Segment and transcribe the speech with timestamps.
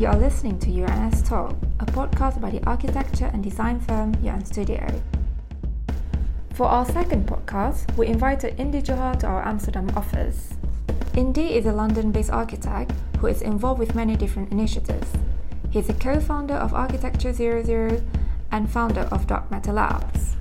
[0.00, 4.42] You are listening to UNS Talk, a podcast by the architecture and design firm UN
[4.46, 5.02] Studio.
[6.54, 10.54] For our second podcast, we invited Indy Johar to our Amsterdam office.
[11.14, 15.12] Indy is a London based architect who is involved with many different initiatives.
[15.68, 18.02] He is a co founder of Architecture 00
[18.50, 20.38] and founder of Dark Matter Labs.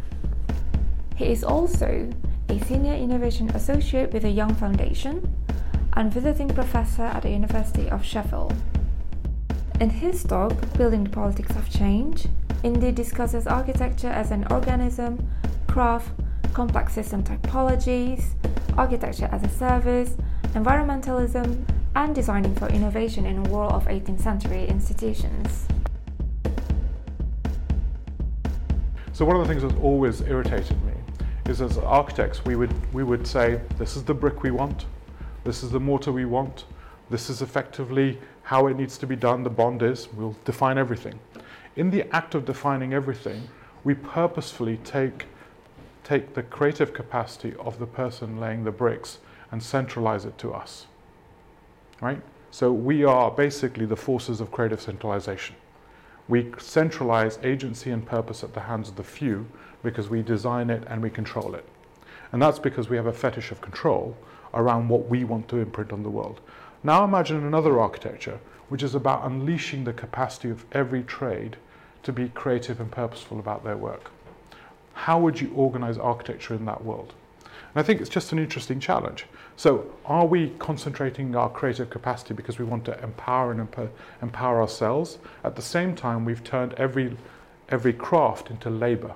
[1.18, 2.10] He is also
[2.48, 5.36] a senior innovation associate with the Young Foundation
[5.98, 8.54] and visiting professor at the University of Sheffield.
[9.80, 12.28] In his talk, Building the Politics of Change,
[12.64, 15.26] Indy discusses architecture as an organism,
[15.68, 16.12] craft,
[16.52, 18.26] complex system typologies,
[18.78, 21.64] architecture as a service, environmentalism,
[21.96, 25.66] and designing for innovation in a world of 18th century institutions.
[29.14, 30.92] So one of the things that's always irritated me
[31.48, 34.88] is as architects we would we would say this is the brick we want,
[35.46, 36.66] this is the mortar we want,
[37.10, 41.20] this is effectively how it needs to be done, the bond is, we'll define everything.
[41.76, 43.48] In the act of defining everything,
[43.84, 45.28] we purposefully take
[46.04, 49.20] take the creative capacity of the person laying the bricks
[49.52, 50.88] and centralize it to us.
[52.02, 52.24] Right?
[52.50, 55.56] So we are basically the forces of creative centralization.
[56.28, 59.46] We centralize agency and purpose at the hands of the few
[59.84, 61.66] because we design it and we control it.
[62.32, 64.18] And that's because we have a fetish of control
[64.56, 66.42] around what we want to imprint on the world.
[66.84, 71.58] Now imagine another architecture which is about unleashing the capacity of every trade
[72.04, 74.12] to be creative and purposeful about their work.
[74.94, 77.14] How would you organize architecture in that world?
[77.74, 79.26] And I think it's just an interesting challenge.
[79.58, 83.92] So, are we concentrating our creative capacity because we want to empower and emp-
[84.22, 85.18] empower ourselves?
[85.44, 87.18] At the same time, we've turned every,
[87.68, 89.14] every craft into labor.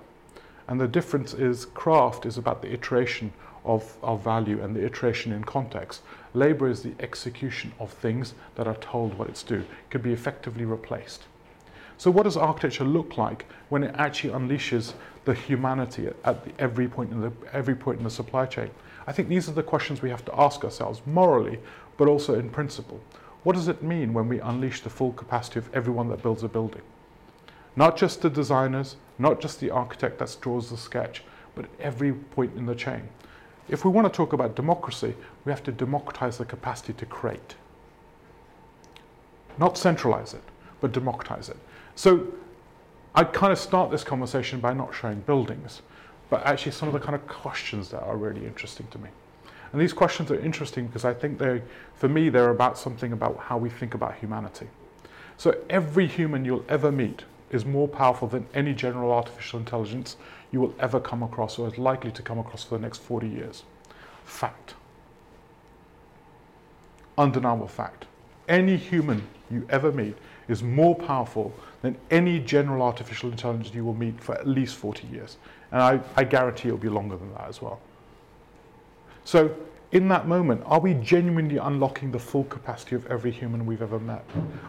[0.67, 3.31] And the difference is craft is about the iteration
[3.65, 6.01] of, of value and the iteration in context.
[6.33, 10.65] Labor is the execution of things that are told what it's due, could be effectively
[10.65, 11.23] replaced.
[11.97, 14.93] So, what does architecture look like when it actually unleashes
[15.25, 18.71] the humanity at, at the, every point in the every point in the supply chain?
[19.05, 21.59] I think these are the questions we have to ask ourselves morally,
[21.97, 22.99] but also in principle.
[23.43, 26.47] What does it mean when we unleash the full capacity of everyone that builds a
[26.47, 26.81] building?
[27.75, 32.55] Not just the designers, not just the architect that draws the sketch, but every point
[32.55, 33.09] in the chain.
[33.69, 35.15] If we want to talk about democracy,
[35.45, 37.55] we have to democratize the capacity to create.
[39.57, 40.43] Not centralize it,
[40.81, 41.57] but democratize it.
[41.95, 42.27] So
[43.15, 45.81] I kind of start this conversation by not showing buildings,
[46.29, 49.09] but actually some of the kind of questions that are really interesting to me.
[49.71, 51.61] And these questions are interesting because I think they,
[51.95, 54.67] for me, they're about something about how we think about humanity.
[55.37, 60.17] So every human you'll ever meet is more powerful than any general artificial intelligence
[60.53, 63.27] you will ever come across or is likely to come across for the next 40
[63.27, 63.63] years.
[64.23, 64.75] Fact.
[67.17, 68.05] Undeniable fact.
[68.47, 70.15] Any human you ever meet
[70.47, 75.07] is more powerful than any general artificial intelligence you will meet for at least 40
[75.07, 75.37] years.
[75.71, 77.79] And I, I guarantee it'll be longer than that as well.
[79.25, 79.55] So,
[79.93, 83.99] in that moment, are we genuinely unlocking the full capacity of every human we've ever
[83.99, 84.25] met?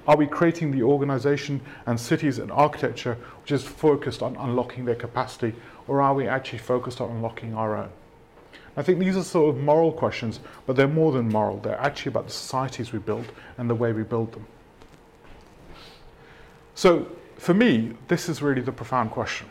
[0.07, 4.95] Are we creating the organization and cities and architecture which is focused on unlocking their
[4.95, 5.55] capacity,
[5.89, 7.91] or are we actually focused on unlocking our own?
[8.77, 11.59] I think these are sort of moral questions, but they're more than moral.
[11.59, 14.47] They're actually about the societies we build and the way we build them.
[16.75, 17.07] So,
[17.37, 19.49] for me, this is really the profound question.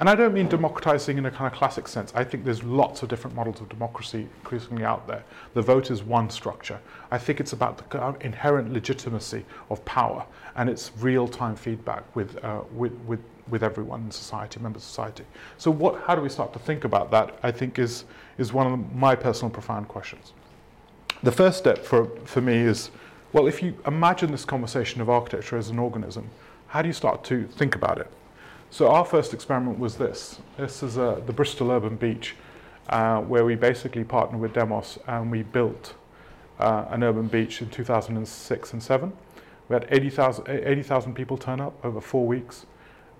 [0.00, 2.12] And I don't mean democratizing in a kind of classic sense.
[2.16, 5.22] I think there's lots of different models of democracy increasingly out there.
[5.54, 6.80] The vote is one structure.
[7.12, 10.26] I think it's about the inherent legitimacy of power
[10.56, 15.24] and its real-time feedback with, uh, with, with, with everyone in society, member society.
[15.58, 18.04] So what, how do we start to think about that, I think is,
[18.38, 20.32] is one of my personal profound questions.
[21.22, 22.90] The first step for, for me is,
[23.32, 26.30] well, if you imagine this conversation of architecture as an organism,
[26.68, 28.10] how do you start to think about it?
[28.70, 30.40] So our first experiment was this.
[30.56, 32.34] This is uh, the Bristol Urban Beach,
[32.88, 35.94] uh, where we basically partnered with Demos and we built
[36.58, 39.12] uh, an urban beach in 2006 and 7.
[39.68, 42.66] We had 80,000 80, people turn up over four weeks.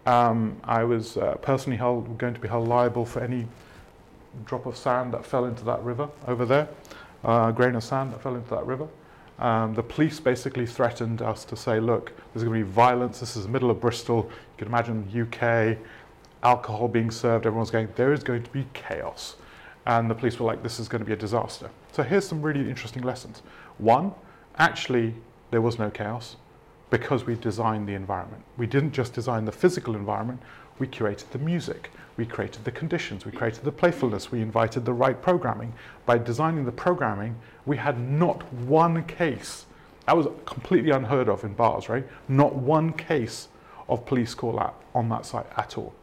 [0.07, 3.47] Um, I was uh, personally held, going to be held liable for any
[4.45, 6.69] drop of sand that fell into that river over there,
[7.25, 8.89] uh, grain of sand that fell into that river.
[9.39, 13.21] Um, the police basically threatened us to say, look, there's going to be violence.
[13.21, 14.29] This is the middle of Bristol.
[14.29, 15.79] You can imagine UK,
[16.43, 17.47] alcohol being served.
[17.47, 19.37] Everyone's going, there is going to be chaos.
[19.87, 21.71] And the police were like, this is going to be a disaster.
[21.93, 23.43] So here's some really interesting lessons.
[23.79, 24.13] One,
[24.57, 25.15] actually,
[25.51, 26.37] there was no chaos
[26.95, 28.41] because we designed the environment.
[28.57, 30.41] We didn't just design the physical environment,
[30.79, 34.93] we curated the music, we created the conditions, we created the playfulness, we invited the
[34.93, 35.73] right programming.
[36.07, 37.35] By designing the programming,
[37.67, 39.67] we had not one case
[40.07, 42.07] That was completely unheard of in bars, right?
[42.29, 43.49] Not one case
[43.89, 45.95] of police call out on that site at all.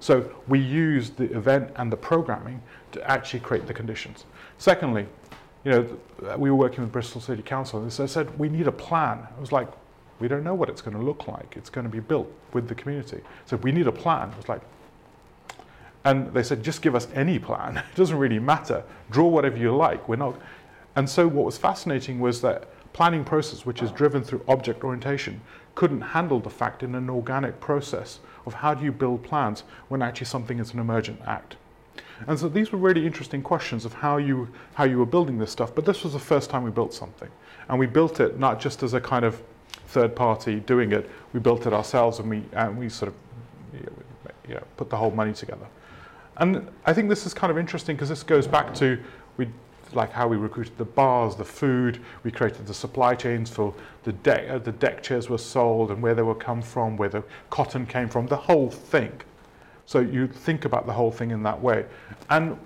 [0.00, 2.60] So we used the event and the programming
[2.92, 4.24] to actually create the conditions.
[4.58, 5.06] Secondly,
[5.64, 8.72] you know, we were working with Bristol City Council and they said, we need a
[8.72, 9.26] plan.
[9.36, 9.68] I was like,
[10.18, 11.56] we don't know what it's going to look like.
[11.56, 13.20] It's going to be built with the community.
[13.44, 14.30] So we need a plan.
[14.30, 14.62] It was like,
[16.04, 17.76] and they said, just give us any plan.
[17.92, 18.84] It doesn't really matter.
[19.10, 20.08] Draw whatever you like.
[20.08, 20.40] We're not.
[20.94, 25.40] And so what was fascinating was that planning process, which is driven through object orientation,
[25.74, 30.00] couldn't handle the fact in an organic process of how do you build plans when
[30.00, 31.56] actually something is an emergent act.
[32.26, 35.50] And so these were really interesting questions of how you, how you were building this
[35.50, 37.28] stuff, but this was the first time we built something.
[37.68, 39.42] And we built it not just as a kind of
[39.86, 43.14] third party doing it, we built it ourselves and we, and we sort of
[44.48, 45.66] you know, put the whole money together.
[46.38, 48.98] And I think this is kind of interesting because this goes back to
[49.36, 49.48] we
[49.92, 53.72] like how we recruited the bars, the food, we created the supply chains for
[54.02, 57.08] the deck, uh, the deck chairs were sold and where they were come from, where
[57.08, 59.12] the cotton came from, the whole thing.
[59.86, 61.86] So you think about the whole thing in that way.
[62.30, 62.58] And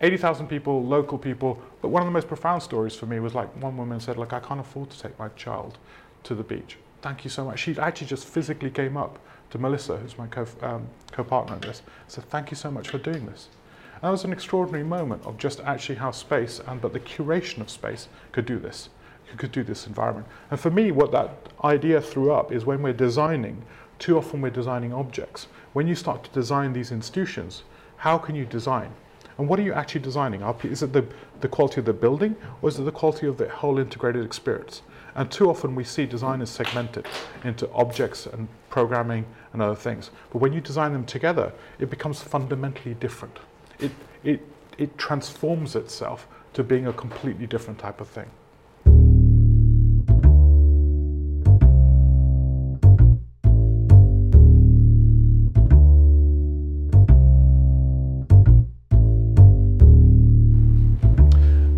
[0.00, 3.48] 80,000 people, local people, but one of the most profound stories for me was like
[3.62, 5.78] one woman said, like, I can't afford to take my child
[6.24, 6.76] to the beach.
[7.02, 7.60] Thank you so much.
[7.60, 9.18] She actually just physically came up
[9.50, 12.98] to Melissa, who's my co, um, co-partner in this, said, thank you so much for
[12.98, 13.48] doing this.
[13.94, 17.60] And that was an extraordinary moment of just actually how space and but the curation
[17.60, 18.88] of space could do this,
[19.36, 20.26] could do this environment.
[20.50, 23.62] And for me, what that idea threw up is when we're designing,
[23.98, 25.46] too often we're designing objects.
[25.72, 27.62] When you start to design these institutions,
[27.96, 28.92] how can you design?
[29.38, 30.42] And what are you actually designing?
[30.62, 31.04] Is it the,
[31.40, 34.82] the quality of the building or is it the quality of the whole integrated experience?
[35.16, 37.06] And too often we see design is segmented
[37.44, 40.10] into objects and programming and other things.
[40.32, 43.38] But when you design them together, it becomes fundamentally different.
[43.78, 43.92] It,
[44.24, 44.40] it,
[44.76, 48.28] it transforms itself to being a completely different type of thing.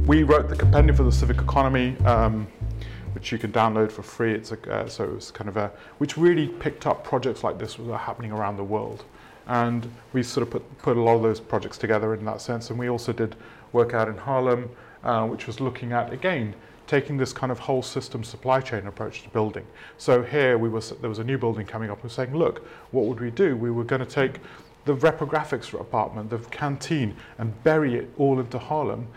[0.07, 1.97] We wrote the compendium for the civic economy.
[2.05, 2.47] Um,
[3.17, 4.35] which you can download for free.
[4.35, 7.97] It's a, uh, so kind of a, which really picked up projects like this that
[7.97, 9.05] happening around the world.
[9.47, 12.69] And we sort of put, put a lot of those projects together in that sense.
[12.69, 13.35] And we also did
[13.73, 14.69] work out in Harlem,
[15.03, 16.55] uh, which was looking at, again,
[16.87, 19.65] taking this kind of whole system supply chain approach to building.
[19.97, 23.07] So here we was, there was a new building coming up and saying, look, what
[23.07, 23.57] would we do?
[23.57, 24.41] We were going to take
[24.85, 29.09] the reprographics apartment, the canteen, and bury it all into Harlem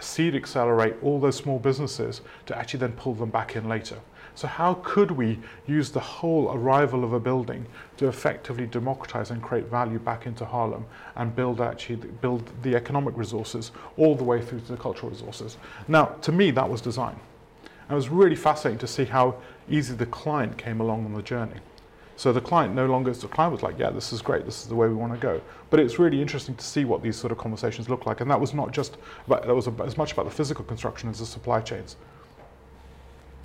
[0.00, 3.98] seed accelerate all those small businesses to actually then pull them back in later.
[4.34, 7.64] So how could we use the whole arrival of a building
[7.96, 10.84] to effectively democratize and create value back into Harlem
[11.14, 15.56] and build actually build the economic resources all the way through to the cultural resources?
[15.88, 17.18] Now, to me, that was design.
[17.88, 19.36] And it was really fascinating to see how
[19.70, 21.60] easy the client came along on the journey.
[22.16, 24.68] So the client no longer, the client was like, yeah, this is great, this is
[24.68, 25.40] the way we want to go.
[25.68, 28.22] But it's really interesting to see what these sort of conversations look like.
[28.22, 28.96] And that was not just,
[29.26, 31.96] about, that was as much about the physical construction as the supply chains.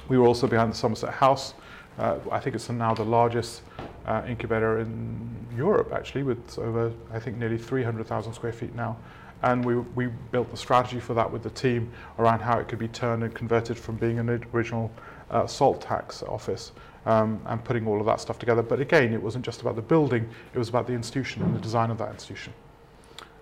[0.07, 1.53] We were also behind the Somerset House.
[1.99, 3.61] Uh, I think it's now the largest
[4.05, 8.95] uh, incubator in Europe, actually, with over, I think, nearly 300,000 square feet now.
[9.43, 12.79] And we, we built the strategy for that with the team around how it could
[12.79, 14.91] be turned and converted from being an original
[15.29, 16.71] uh, salt tax office
[17.05, 18.61] um, and putting all of that stuff together.
[18.61, 21.59] But again, it wasn't just about the building, it was about the institution and the
[21.59, 22.53] design of that institution.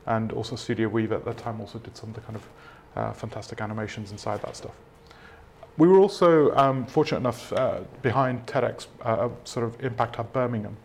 [0.06, 2.48] And also Studio Weave at that time also did some of the kind of
[2.96, 4.74] uh, fantastic animations inside that stuff.
[5.78, 10.76] We were also um, fortunate enough uh, behind TEDx, uh, sort of Impact Hub Birmingham.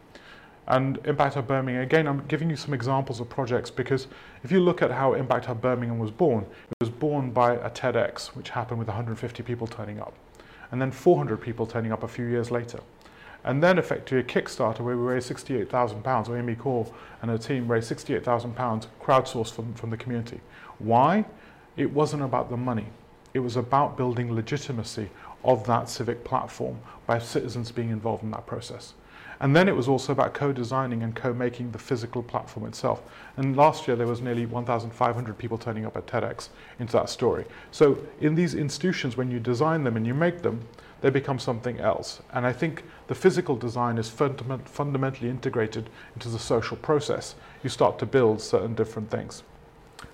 [0.66, 4.06] And Impact Hub Birmingham, again, I'm giving you some examples of projects because
[4.44, 7.70] if you look at how Impact Hub Birmingham was born, it was born by a
[7.70, 10.14] TEDx, which happened with 150 people turning up
[10.74, 12.80] and then 400 people turning up a few years later.
[13.44, 17.68] And then effectively a Kickstarter where we raised £68,000, or Immy Kaur and her team
[17.68, 20.40] raised £68,000 crowdsourced from, from the community.
[20.80, 21.26] Why?
[21.76, 22.86] It wasn't about the money.
[23.34, 25.10] It was about building legitimacy
[25.44, 28.94] of that civic platform by citizens being involved in that process.
[29.44, 33.02] And then it was also about co-designing and co-making the physical platform itself.
[33.36, 36.48] And last year there was nearly 1,500 people turning up at TEDx
[36.78, 37.44] into that story.
[37.70, 40.66] So in these institutions, when you design them and you make them,
[41.02, 42.22] they become something else.
[42.32, 47.34] And I think the physical design is fundament fundamentally integrated into the social process.
[47.62, 49.42] You start to build certain different things.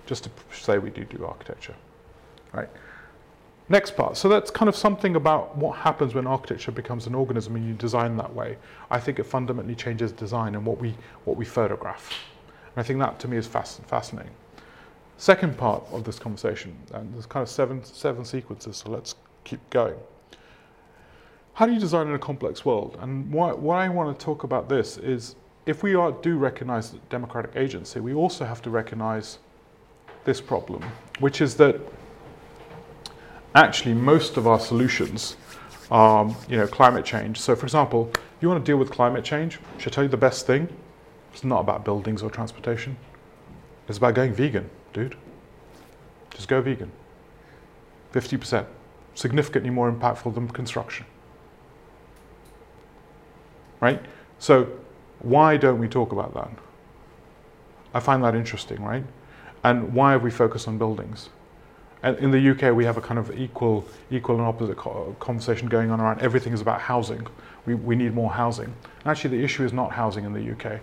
[0.07, 1.77] Just to say we do do architecture,
[2.53, 2.69] right?
[3.71, 4.17] Next part.
[4.17, 7.73] So that's kind of something about what happens when architecture becomes an organism and you
[7.75, 8.59] design that way.
[8.91, 12.13] I think it fundamentally changes design and what we, what we photograph.
[12.75, 14.33] And I think that to me is fascinating.
[15.19, 19.61] Second part of this conversation, and there's kind of seven, seven sequences, so let's keep
[19.71, 19.95] going.
[21.55, 22.97] how do you design in a complex world?
[23.01, 25.37] And why, why I want to talk about this is
[25.67, 29.39] if we are, do recognize democratic agency, we also have to recognize
[30.25, 30.83] this problem,
[31.21, 31.81] which is that
[33.55, 35.37] actually most of our solutions
[35.91, 37.41] are, you know, climate change.
[37.41, 40.17] So for example, you want to deal with climate change, should I tell you the
[40.17, 40.69] best thing?
[41.33, 42.97] It's not about buildings or transportation.
[43.89, 45.17] It's about going vegan, dude.
[46.31, 46.93] Just go vegan.
[48.13, 48.67] 50%.
[49.15, 51.07] Significantly more impactful than construction.
[53.81, 54.01] Right?
[54.39, 54.69] So
[55.21, 56.51] why don't we talk about that?
[57.93, 59.05] I find that interesting, right?
[59.65, 61.29] And why have we focused on buildings?
[62.03, 64.77] And in the UK, we have a kind of equal, equal and opposite
[65.19, 67.27] conversation going on around everything is about housing.
[67.67, 68.75] We, we need more housing.
[69.01, 70.81] And actually, the issue is not housing in the UK.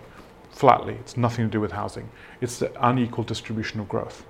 [0.50, 2.08] Flatly, it's nothing to do with housing.
[2.40, 4.24] It's the unequal distribution of growth,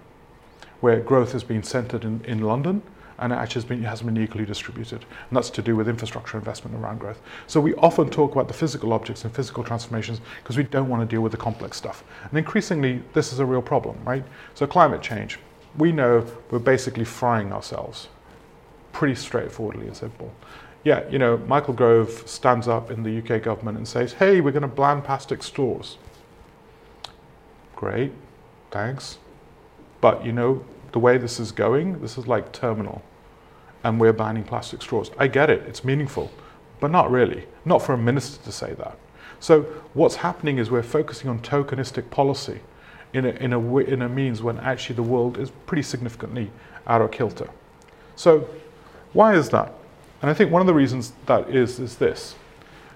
[0.81, 2.83] where growth has been centered in, in London
[3.19, 5.05] and it actually has been, has been equally distributed.
[5.29, 7.21] And that's to do with infrastructure investment around growth.
[7.47, 11.03] So we often talk about the physical objects and physical transformations because we don't want
[11.03, 12.05] to deal with the complex stuff.
[12.31, 14.25] And increasingly, this is a real problem, right?
[14.55, 15.39] So climate change,
[15.77, 18.09] we know we're basically frying ourselves
[18.93, 20.35] pretty straightforwardly and simple.
[20.83, 24.53] Yeah, you know, Michael Gove stands up in the UK government and says, hey, we're
[24.53, 25.99] going to ban plastic straws.
[27.77, 28.13] Great,
[28.71, 29.19] thanks.
[30.01, 33.03] But you know, the way this is going, this is like terminal.
[33.85, 35.13] And we're banning plastic straws.
[35.17, 36.31] I get it, it's meaningful,
[36.81, 37.47] but not really.
[37.65, 38.99] Not for a minister to say that.
[39.39, 39.63] So
[39.95, 42.61] what's happening is we're focusing on tokenistic policy
[43.13, 46.51] in a, in a, in a means when actually the world is pretty significantly
[46.87, 47.49] out of kilter.
[48.17, 48.49] So
[49.13, 49.73] why is that?
[50.21, 52.35] And I think one of the reasons that is is this.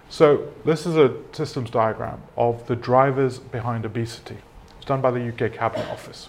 [0.09, 4.37] So this is a systems diagram of the drivers behind obesity.
[4.77, 6.29] It's done by the UK Cabinet Office.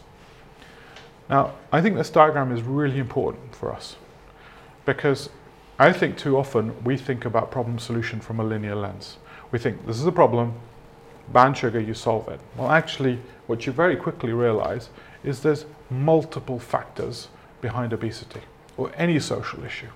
[1.30, 3.96] Now, I think this diagram is really important for us
[4.86, 5.30] because
[5.80, 9.18] I think too often we think about problem solution from a linear lens.
[9.52, 10.54] We think this is a problem,
[11.34, 12.40] ban sugar, you solve it.
[12.56, 14.90] Well, actually, what you very quickly realize
[15.24, 17.28] is there's multiple factors
[17.62, 18.42] behind obesity
[18.78, 19.90] or any social issue.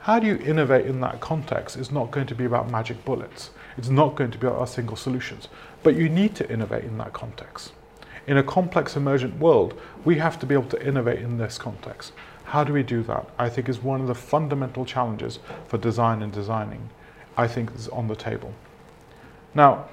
[0.00, 3.50] How do you innovate in that context is not going to be about magic bullets.
[3.76, 5.48] It's not going to be about single solutions.
[5.82, 7.72] But you need to innovate in that context.
[8.26, 12.12] In a complex emergent world, we have to be able to innovate in this context.
[12.44, 13.28] How do we do that?
[13.38, 16.88] I think is one of the fundamental challenges for design and designing.
[17.36, 18.54] I think is on the table.
[19.54, 19.88] Now,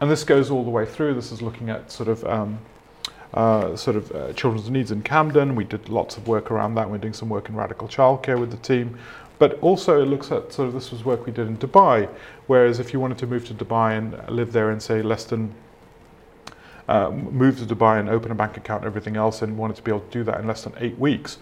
[0.00, 1.14] and this goes all the way through.
[1.14, 2.58] This is looking at sort of um,
[3.34, 5.54] uh, sort of uh, children's needs in Camden.
[5.54, 6.88] We did lots of work around that.
[6.90, 8.98] We're doing some work in radical childcare with the team.
[9.38, 12.08] But also it looks at sort of this was work we did in Dubai,
[12.46, 15.54] whereas if you wanted to move to Dubai and live there in say less than
[16.88, 19.82] uh, move to Dubai and open a bank account and everything else and wanted to
[19.82, 21.38] be able to do that in less than eight weeks,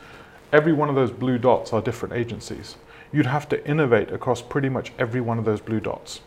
[0.53, 2.77] every one of those blue dots are different agencies.
[3.13, 6.21] You'd have to innovate across pretty much every one of those blue dots.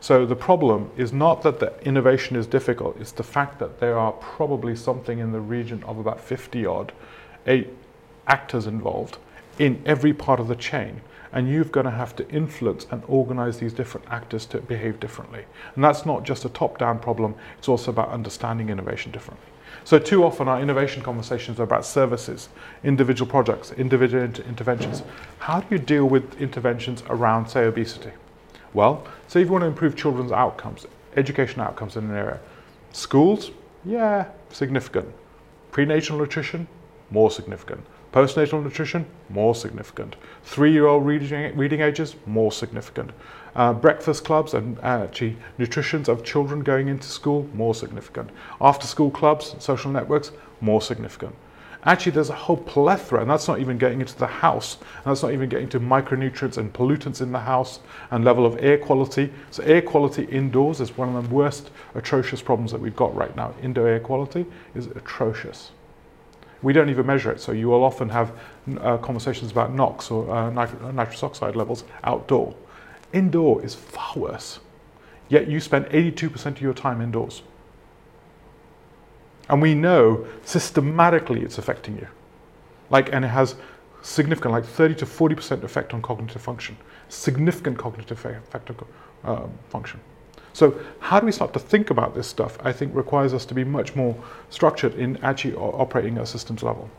[0.00, 3.98] So the problem is not that the innovation is difficult, it's the fact that there
[3.98, 6.92] are probably something in the region of about 50 odd
[7.46, 7.68] eight
[8.28, 9.18] actors involved
[9.58, 11.00] in every part of the chain.
[11.32, 15.44] And you've got to have to influence and organize these different actors to behave differently.
[15.74, 19.46] And that's not just a top down problem, it's also about understanding innovation differently.
[19.84, 22.48] So, too often our innovation conversations are about services,
[22.82, 25.02] individual projects, individual inter- interventions.
[25.38, 28.12] How do you deal with interventions around, say, obesity?
[28.74, 32.40] Well, say if you want to improve children's outcomes, education outcomes in an area,
[32.92, 33.50] schools,
[33.84, 35.08] yeah, significant.
[35.70, 36.68] Prenatal nutrition,
[37.10, 37.84] more significant.
[38.12, 40.16] Postnatal nutrition, more significant.
[40.42, 43.10] Three-year-old reading, reading ages, more significant.
[43.54, 48.30] Uh, breakfast clubs and uh, actually nutritions of children going into school, more significant.
[48.60, 51.34] After-school clubs, social networks, more significant.
[51.88, 55.22] Actually, there's a whole plethora, and that's not even getting into the house, and that's
[55.22, 57.80] not even getting to micronutrients and pollutants in the house
[58.10, 59.32] and level of air quality.
[59.50, 63.34] So, air quality indoors is one of the worst, atrocious problems that we've got right
[63.34, 63.54] now.
[63.62, 65.70] Indoor air quality is atrocious.
[66.60, 68.32] We don't even measure it, so you will often have
[68.80, 72.54] uh, conversations about NOx or uh, nitrous oxide levels outdoor.
[73.14, 74.58] Indoor is far worse,
[75.30, 77.40] yet you spend 82% of your time indoors.
[79.48, 82.08] And we know systematically it's affecting you.
[82.90, 83.56] Like, and it has
[84.02, 86.76] significant, like 30 to 40% effect on cognitive function,
[87.08, 88.76] significant cognitive effect on
[89.24, 90.00] um, function.
[90.52, 92.58] So, how do we start to think about this stuff?
[92.64, 94.16] I think requires us to be much more
[94.50, 96.90] structured in actually operating at a systems level.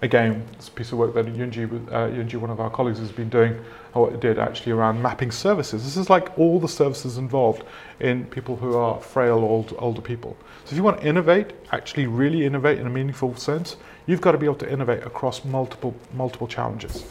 [0.00, 3.10] Again, it's a piece of work that Yunji, uh, Yunji, one of our colleagues, has
[3.10, 3.58] been doing,
[3.94, 5.82] or did actually around mapping services.
[5.82, 7.64] This is like all the services involved
[7.98, 10.36] in people who are frail old, older people.
[10.64, 13.76] So if you want to innovate, actually really innovate in a meaningful sense,
[14.06, 17.04] you've got to be able to innovate across multiple, multiple challenges.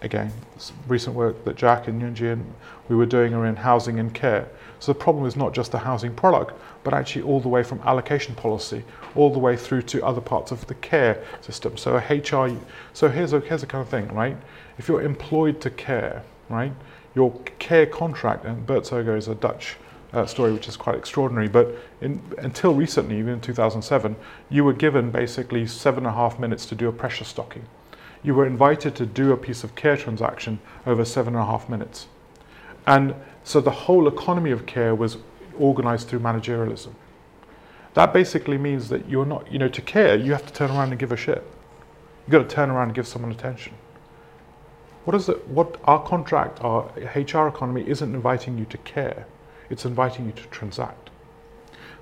[0.00, 0.32] Again,
[0.86, 2.54] recent work that Jack and Yunji and
[2.88, 4.48] we were doing around housing and care.
[4.78, 6.52] So the problem is not just the housing product,
[6.84, 8.84] but actually all the way from allocation policy,
[9.16, 11.76] all the way through to other parts of the care system.
[11.76, 12.56] So a HR,
[12.92, 14.36] so here's a, here's a kind of thing, right?
[14.78, 16.72] If you're employed to care, right,
[17.16, 19.76] your care contract, and Buurtzorg is a Dutch
[20.12, 24.14] uh, story which is quite extraordinary, but in, until recently, even in 2007,
[24.48, 27.64] you were given basically seven and a half minutes to do a pressure stocking
[28.22, 31.68] you were invited to do a piece of care transaction over seven and a half
[31.68, 32.08] minutes.
[32.86, 35.18] And so the whole economy of care was
[35.58, 36.92] organized through managerialism.
[37.94, 40.90] That basically means that you're not, you know, to care, you have to turn around
[40.90, 41.44] and give a shit.
[42.26, 43.74] You've got to turn around and give someone attention.
[45.04, 45.48] What is it?
[45.48, 49.26] What our contract, our HR economy isn't inviting you to care,
[49.70, 51.10] it's inviting you to transact.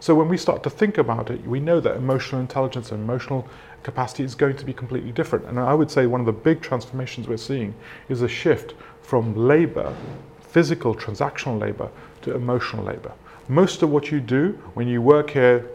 [0.00, 3.48] So when we start to think about it, we know that emotional intelligence and emotional
[3.86, 5.44] capacity is going to be completely different.
[5.46, 7.72] And I would say one of the big transformations we're seeing
[8.08, 9.96] is a shift from labor,
[10.40, 11.88] physical transactional labor,
[12.22, 13.12] to emotional labor.
[13.48, 15.70] Most of what you do when you work here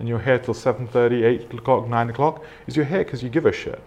[0.00, 3.46] and you're here till 7.30, 8 o'clock, 9 o'clock, is you're here because you give
[3.46, 3.80] a shit.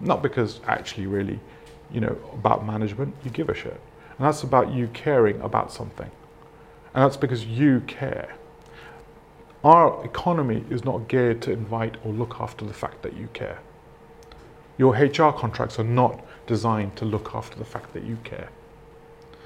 [0.00, 1.38] Not because actually really,
[1.92, 3.78] you know, about management, you give a shit.
[4.16, 6.10] And that's about you caring about something.
[6.94, 8.37] And that's because you care.
[9.68, 13.58] Our economy is not geared to invite or look after the fact that you care.
[14.78, 18.48] Your HR contracts are not designed to look after the fact that you care.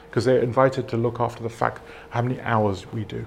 [0.09, 3.27] Because they're invited to look after the fact how many hours we do.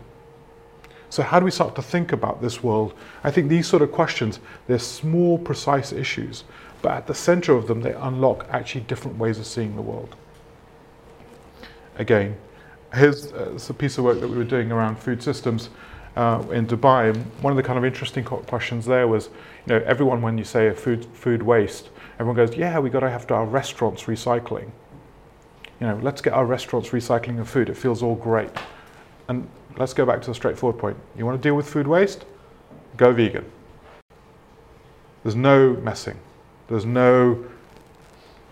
[1.09, 2.93] So how do we start to think about this world?
[3.25, 6.45] I think these sort of questions, they're small, precise issues,
[6.81, 10.15] but at the center of them, they unlock actually different ways of seeing the world.
[11.97, 12.37] Again,
[12.93, 15.69] here's uh, a piece of work that we were doing around food systems
[16.15, 19.29] uh, in Dubai, one of the kind of interesting questions there was,
[19.65, 23.09] you know, everyone when you say food food waste, everyone goes, yeah, we got to
[23.09, 24.71] have to our restaurants recycling.
[25.79, 27.69] You know, let's get our restaurants recycling of food.
[27.69, 28.49] It feels all great.
[29.27, 29.47] And
[29.77, 30.97] let's go back to the straightforward point.
[31.17, 32.23] You want to deal with food waste?
[32.95, 33.45] Go vegan.
[35.23, 36.17] There's no messing.
[36.67, 37.43] There's no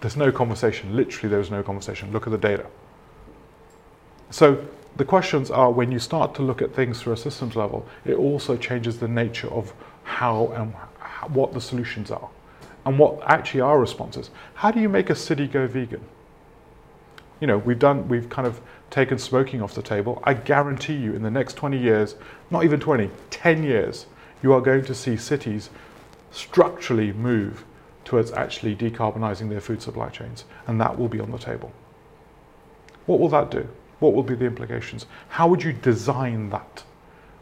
[0.01, 0.97] there's no conversation.
[0.97, 2.11] Literally, there's no conversation.
[2.11, 2.65] Look at the data.
[4.31, 7.85] So the questions are when you start to look at things through a systems level,
[8.05, 10.73] it also changes the nature of how and
[11.33, 12.29] what the solutions are
[12.85, 14.29] and what actually our responses.
[14.55, 16.03] How do you make a city go vegan?
[17.39, 20.21] You know, we've done, we've kind of taken smoking off the table.
[20.23, 22.15] I guarantee you in the next 20 years,
[22.51, 24.05] not even 20, 10 years,
[24.41, 25.69] you are going to see cities
[26.31, 27.65] structurally move
[28.05, 31.71] towards actually decarbonizing their food supply chains, and that will be on the table.
[33.05, 33.67] What will that do?
[34.03, 35.05] What will be the implications?
[35.29, 36.83] How would you design that?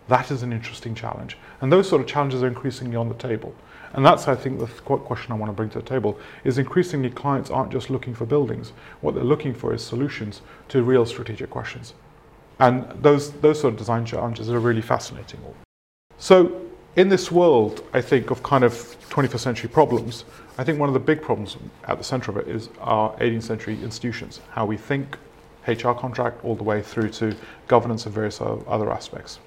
[0.09, 1.35] That is an interesting challenge.
[1.59, 3.55] And those sort of challenges are increasingly on the table.
[3.93, 7.09] And that's, I think, the question I want to bring to the table is increasingly
[7.09, 8.73] clients aren't just looking for buildings.
[9.01, 11.95] What they're looking for is solutions to real strategic questions.
[12.59, 15.39] And those, those sort of design challenges are really fascinating.
[16.19, 16.61] So
[16.95, 18.73] in this world, I think, of kind of
[19.09, 20.25] 21st century problems,
[20.59, 23.41] I think one of the big problems at the center of it is our 18th
[23.41, 25.17] century institutions, how we think,
[25.67, 27.35] HR contract all the way through to
[27.67, 29.39] governance and various other aspects.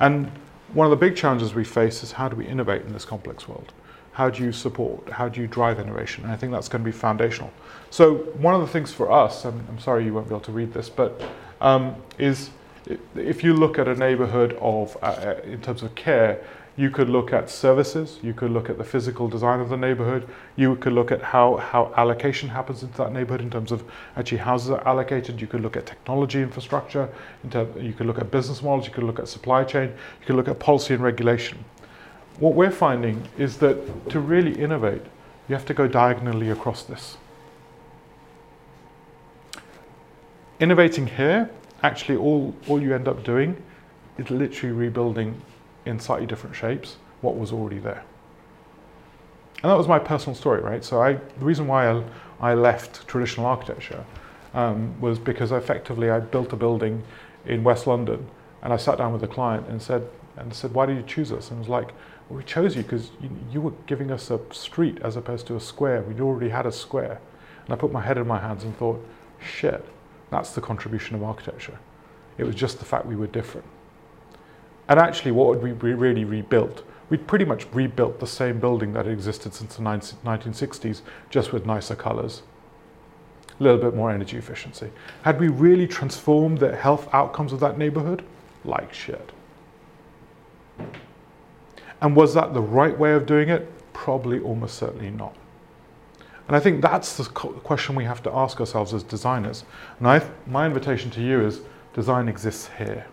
[0.00, 0.30] And
[0.72, 3.48] one of the big challenges we face is how do we innovate in this complex
[3.48, 3.72] world?
[4.12, 5.08] How do you support?
[5.10, 6.24] How do you drive innovation?
[6.24, 7.52] And I think that's going to be foundational.
[7.90, 10.52] So one of the things for us, and I'm sorry you won't be able to
[10.52, 11.22] read this, but
[11.60, 12.50] um, is
[13.14, 16.42] if you look at a neighborhood of, uh, uh in terms of care,
[16.78, 20.28] you could look at services, you could look at the physical design of the neighborhood,
[20.54, 23.82] you could look at how, how allocation happens into that neighborhood in terms of
[24.16, 27.08] actually houses are allocated, you could look at technology infrastructure,
[27.52, 29.88] you could look at business models, you could look at supply chain,
[30.20, 31.58] you could look at policy and regulation.
[32.38, 35.02] What we're finding is that to really innovate,
[35.48, 37.16] you have to go diagonally across this.
[40.60, 41.50] Innovating here,
[41.82, 43.60] actually all, all you end up doing
[44.16, 45.40] is literally rebuilding
[45.88, 48.04] in slightly different shapes what was already there.
[49.62, 50.84] And that was my personal story, right?
[50.84, 52.04] So I, the reason why I,
[52.40, 54.04] I left traditional architecture
[54.54, 57.02] um, was because effectively I built a building
[57.44, 58.28] in West London
[58.62, 61.32] and I sat down with the client and said, and said, why did you choose
[61.32, 61.50] us?
[61.50, 61.88] And it was like,
[62.28, 65.56] well, we chose you because you, you, were giving us a street as opposed to
[65.56, 66.02] a square.
[66.02, 67.20] We'd already had a square.
[67.64, 69.04] And I put my head in my hands and thought,
[69.40, 69.84] shit,
[70.30, 71.78] that's the contribution of architecture.
[72.36, 73.66] It was just the fact we were different.
[74.88, 76.82] And actually, what would we really rebuilt?
[77.10, 81.94] We'd pretty much rebuilt the same building that existed since the 1960s, just with nicer
[81.94, 82.42] colours,
[83.58, 84.90] a little bit more energy efficiency.
[85.22, 88.24] Had we really transformed the health outcomes of that neighbourhood?
[88.64, 89.32] Like shit.
[92.00, 93.70] And was that the right way of doing it?
[93.92, 95.34] Probably almost certainly not.
[96.46, 99.64] And I think that's the question we have to ask ourselves as designers.
[99.98, 101.60] And I, my invitation to you is
[101.92, 103.06] design exists here.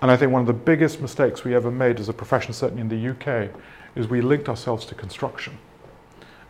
[0.00, 2.82] And I think one of the biggest mistakes we ever made as a profession, certainly
[2.82, 3.50] in the UK,
[3.96, 5.58] is we linked ourselves to construction.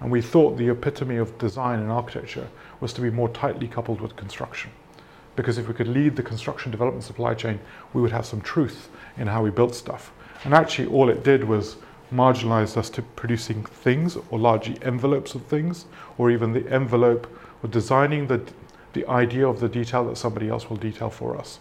[0.01, 2.49] And we thought the epitome of design and architecture
[2.81, 4.71] was to be more tightly coupled with construction.
[5.35, 7.59] Because if we could lead the construction development supply chain,
[7.95, 10.13] we would have some truth in how we built stuff.
[10.45, 11.77] And actually, all it did was
[12.13, 17.27] marginalized us to producing things or largely envelopes of things, or even the envelope
[17.63, 18.43] or designing the,
[18.93, 21.59] the idea of the detail that somebody else will detail for us.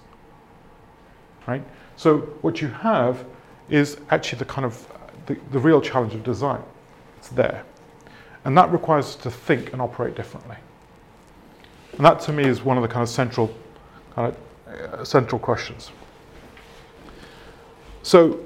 [1.47, 1.63] Right?
[1.97, 3.25] So what you have
[3.69, 4.87] is actually the kind of
[5.25, 6.63] the, the real challenge of design.
[7.17, 7.63] It's there.
[8.45, 10.55] And that requires us to think and operate differently.
[11.93, 13.53] And that to me is one of the kind of central
[14.15, 15.91] kind of uh, central questions.
[18.03, 18.39] So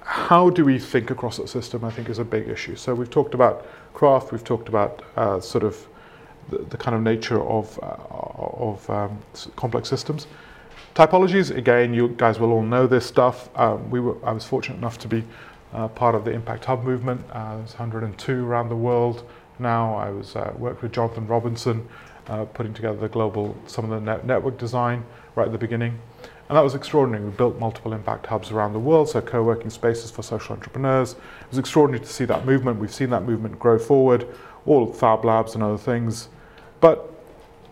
[0.00, 2.76] how do we think across that system, I think, is a big issue.
[2.76, 5.86] So we've talked about craft, we've talked about uh, sort of
[6.48, 9.18] the, the, kind of nature of, uh, of um,
[9.56, 10.26] complex systems.
[10.96, 13.50] Typologies, again, you guys will all know this stuff.
[13.54, 15.24] Um, we were, I was fortunate enough to be
[15.74, 17.22] uh, part of the Impact Hub movement.
[17.30, 19.28] Uh, there's 102 around the world
[19.58, 19.94] now.
[19.94, 21.86] I was uh, worked with Jonathan Robinson,
[22.28, 25.04] uh, putting together the global, some of the net network design
[25.34, 25.98] right at the beginning.
[26.48, 27.26] And that was extraordinary.
[27.26, 31.12] We built multiple impact hubs around the world, so co working spaces for social entrepreneurs.
[31.12, 32.80] It was extraordinary to see that movement.
[32.80, 34.26] We've seen that movement grow forward,
[34.64, 36.30] all Fab Labs and other things.
[36.80, 37.12] But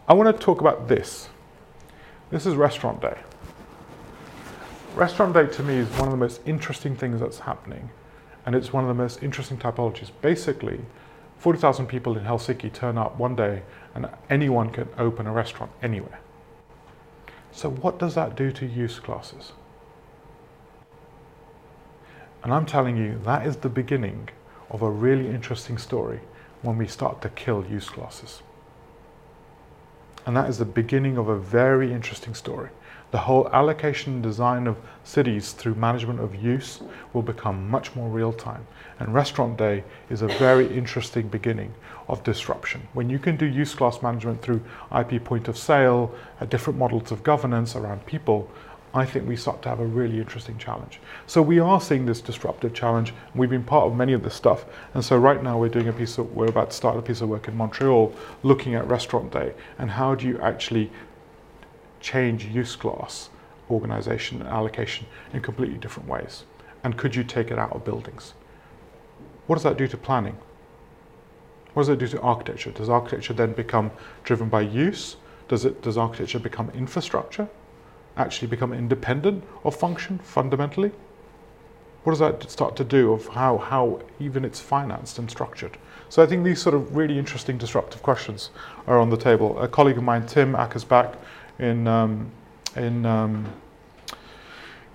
[0.06, 1.30] I want to talk about this.
[2.34, 3.16] This is Restaurant Day.
[4.96, 7.90] Restaurant Day to me is one of the most interesting things that's happening,
[8.44, 10.10] and it's one of the most interesting typologies.
[10.20, 10.80] Basically,
[11.38, 13.62] 40,000 people in Helsinki turn up one day,
[13.94, 16.18] and anyone can open a restaurant anywhere.
[17.52, 19.52] So, what does that do to use classes?
[22.42, 24.28] And I'm telling you, that is the beginning
[24.70, 26.18] of a really interesting story
[26.62, 28.42] when we start to kill use classes.
[30.26, 32.70] And that is the beginning of a very interesting story.
[33.10, 36.80] The whole allocation and design of cities through management of use
[37.12, 38.66] will become much more real time.
[38.98, 41.74] And Restaurant Day is a very interesting beginning
[42.08, 42.88] of disruption.
[42.92, 44.62] When you can do use class management through
[44.98, 46.12] IP point of sale,
[46.48, 48.50] different models of governance around people,
[48.96, 51.00] I think we start to have a really interesting challenge.
[51.26, 53.12] So we are seeing this disruptive challenge.
[53.34, 54.66] We've been part of many of this stuff.
[54.94, 57.20] And so right now we're doing a piece of, we're about to start a piece
[57.20, 60.92] of work in Montreal looking at Restaurant Day and how do you actually
[62.00, 63.30] change use class
[63.68, 66.44] organization and allocation in completely different ways?
[66.84, 68.34] And could you take it out of buildings?
[69.48, 70.36] What does that do to planning?
[71.72, 72.70] What does it do to architecture?
[72.70, 73.90] Does architecture then become
[74.22, 75.16] driven by use?
[75.48, 77.48] Does it does architecture become infrastructure?
[78.16, 80.92] Actually become independent of function fundamentally?
[82.04, 85.78] What does that start to do of how, how even it's financed and structured?
[86.10, 88.50] So I think these sort of really interesting disruptive questions
[88.86, 89.58] are on the table.
[89.58, 91.16] A colleague of mine, Tim Ackersbach,
[91.58, 92.30] in um,
[92.76, 93.46] in um,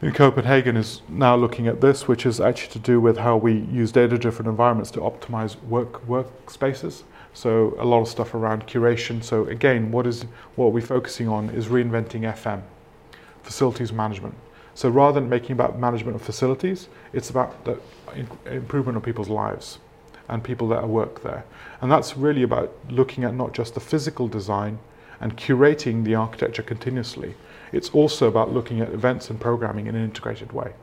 [0.02, 3.54] in Copenhagen is now looking at this, which is actually to do with how we
[3.54, 7.04] use data-driven environments to optimize work workspaces.
[7.34, 9.24] So a lot of stuff around curation.
[9.24, 10.24] So again, what is
[10.56, 12.62] what we're focusing on is reinventing FM,
[13.50, 14.36] facilities management.
[14.76, 17.80] So rather than making about management of facilities, it's about the
[18.46, 19.80] improvement of people's lives
[20.28, 21.44] and people that work there.
[21.82, 24.78] And that's really about looking at not just the physical design
[25.20, 27.34] and curating the architecture continuously,
[27.72, 30.74] it's also about looking at events and programming in an integrated way.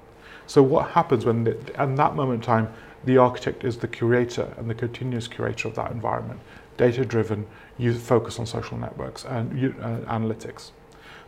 [0.49, 2.69] So what happens when, the, at that moment in time,
[3.05, 6.41] the architect is the curator and the continuous curator of that environment,
[6.77, 7.47] data-driven,
[7.79, 10.73] you focus on social networks and uh, analytics.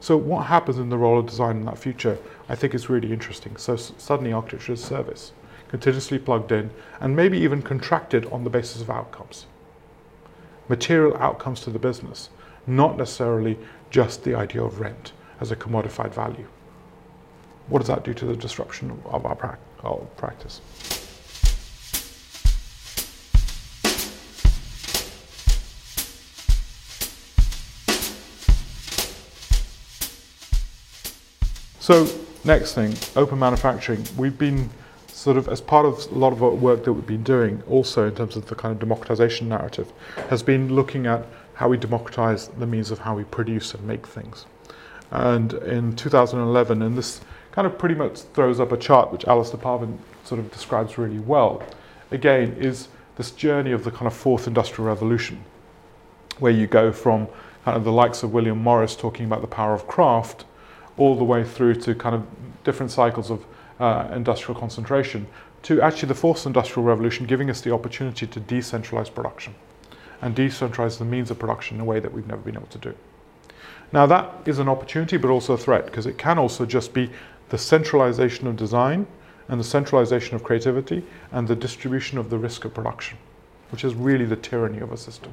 [0.01, 3.13] So what happens in the role of design in that future, I think is really
[3.13, 3.57] interesting.
[3.57, 5.33] So suddenly architecture is service,
[5.69, 9.47] continuously plugged in, and maybe even contracted on the basis of outcomes.
[10.69, 12.31] Material outcomes to the business,
[12.67, 13.59] not necessarily
[13.91, 16.47] just the idea of rent as a commodified value.
[17.69, 20.61] What does that do to the disruption of our, pra- our practice?
[31.88, 32.07] So,
[32.44, 34.05] next thing, open manufacturing.
[34.18, 34.68] We've been
[35.07, 38.14] sort of, as part of a lot of work that we've been doing, also in
[38.14, 39.90] terms of the kind of democratization narrative,
[40.29, 41.24] has been looking at
[41.55, 44.44] how we democratize the means of how we produce and make things.
[45.12, 47.22] And in 2011, and this
[47.53, 51.20] kind of pretty much throws up a chart which Alastair Parvin sort of describes really
[51.20, 51.62] well,
[52.11, 55.42] again, is this journey of the kind of fourth industrial revolution,
[56.38, 57.29] where you go from
[57.64, 60.44] kind of the likes of William Morris talking about the power of craft,
[60.99, 62.27] all the way through to kind of
[62.65, 63.45] different cycles of
[63.81, 65.27] uh, industrial concentration
[65.63, 69.55] to actually the fourth industrial revolution giving us the opportunity to decentralize production
[70.21, 72.79] and decentralize the means of production in a way that we've never been able to
[72.79, 72.95] do.
[73.93, 77.11] Now that is an opportunity but also a threat because it can also just be
[77.49, 79.07] the centralization of design
[79.49, 83.17] and the centralization of creativity and the distribution of the risk of production,
[83.71, 85.33] which is really the tyranny of a system.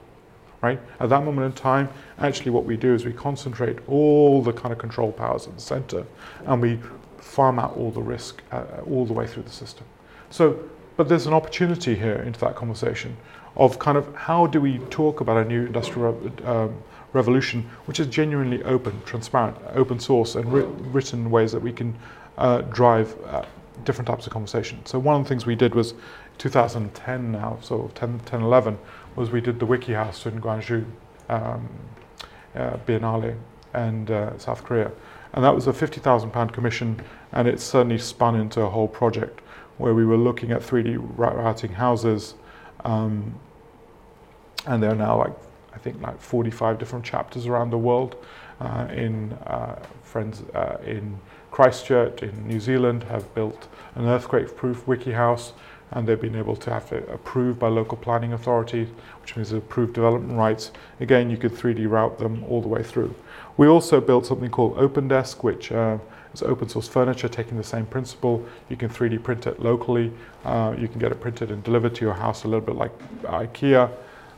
[0.65, 0.79] Right?
[0.99, 4.71] At that moment in time, actually what we do is we concentrate all the kind
[4.73, 6.07] of control powers at the center
[6.47, 6.79] and we
[7.19, 9.85] farm out all the risk uh, all the way through the system.
[10.31, 10.57] So,
[10.97, 13.15] but there's an opportunity here into that conversation
[13.55, 16.73] of kind of how do we talk about a new industrial um,
[17.13, 21.71] revolution which is genuinely open, transparent, open source, and ri- written in ways that we
[21.71, 21.93] can
[22.39, 23.45] uh, drive uh,
[23.83, 24.83] different types of conversation.
[24.85, 25.93] So one of the things we did was
[26.39, 28.79] 2010 now, so 10, 10 11,
[29.15, 30.85] was we did the Wiki House in Gwangju
[31.29, 31.69] um,
[32.55, 33.37] uh, Biennale
[33.73, 34.91] and uh, South Korea.
[35.33, 37.01] And that was a £50,000 commission,
[37.33, 39.41] and it certainly spun into a whole project
[39.77, 42.35] where we were looking at 3D routing houses.
[42.85, 43.35] Um,
[44.65, 45.33] and there are now like,
[45.73, 48.15] I think like 45 different chapters around the world
[48.61, 51.19] uh, in uh, friends uh, in
[51.51, 55.53] Christchurch in New Zealand have built an earthquake-proof wiki house
[55.91, 58.87] and they've been able to have it approved by local planning authorities,
[59.21, 60.71] which means approved development rights.
[60.99, 63.15] Again, you could 3D route them all the way through.
[63.57, 65.97] We also built something called OpenDesk, which uh,
[66.33, 68.45] is open source furniture, taking the same principle.
[68.69, 70.11] You can 3D print it locally.
[70.43, 72.91] Uh, you can get it printed and delivered to your house a little bit like
[73.23, 73.89] IKEA.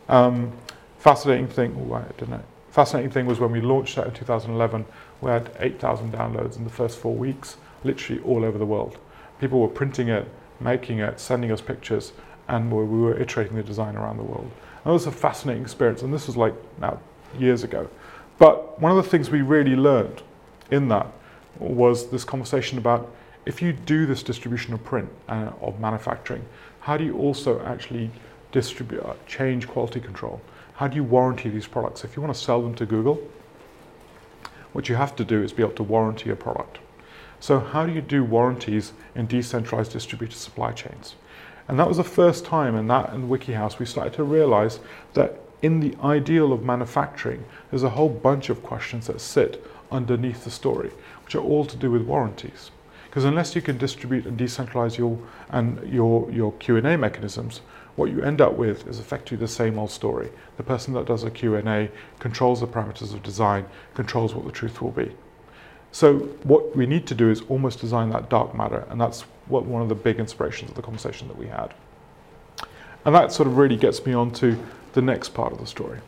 [0.10, 0.52] Um,
[1.00, 2.44] fascinating thing, oh, I don't know.
[2.72, 4.86] Fascinating thing was when we launched that in 2011,
[5.22, 8.98] we had 8,000 downloads in the first four weeks, literally all over the world.
[9.40, 10.28] People were printing it,
[10.60, 12.14] making it, sending us pictures,
[12.48, 14.50] and we were iterating the design around the world.
[14.84, 17.00] And it was a fascinating experience, and this was like now
[17.38, 17.90] years ago.
[18.38, 20.22] But one of the things we really learned
[20.72, 21.08] in that
[21.60, 23.12] was this conversation about
[23.46, 26.46] if you do this distribution of print and uh, of manufacturing,
[26.82, 28.12] how do you also actually
[28.52, 30.42] distribute, uh, change quality control?
[30.76, 32.04] How do you warranty these products?
[32.04, 33.20] If you want to sell them to Google,
[34.74, 36.80] what you have to do is be able to warranty a product.
[37.40, 41.16] So how do you do warranties in decentralized distributed supply chains?
[41.68, 44.80] And that was the first time in that in WikiHouse we started to realize
[45.14, 50.44] that in the ideal of manufacturing, there's a whole bunch of questions that sit underneath
[50.44, 50.92] the story,
[51.24, 52.72] which are all to do with warranties.
[53.06, 55.18] Because unless you can distribute and decentralize your
[55.50, 57.62] and your your Q&A mechanisms,
[57.96, 60.30] what you end up with is effectively the same old story.
[60.58, 64.82] The person that does a Q&A controls the parameters of design, controls what the truth
[64.82, 65.16] will be.
[65.92, 69.66] So what we need to do is almost design that dark matter, and that's what
[69.66, 71.74] one of the big inspirations of the conversation that we had.
[73.06, 74.62] And that sort of really gets me on to
[74.94, 76.00] the next part of the story,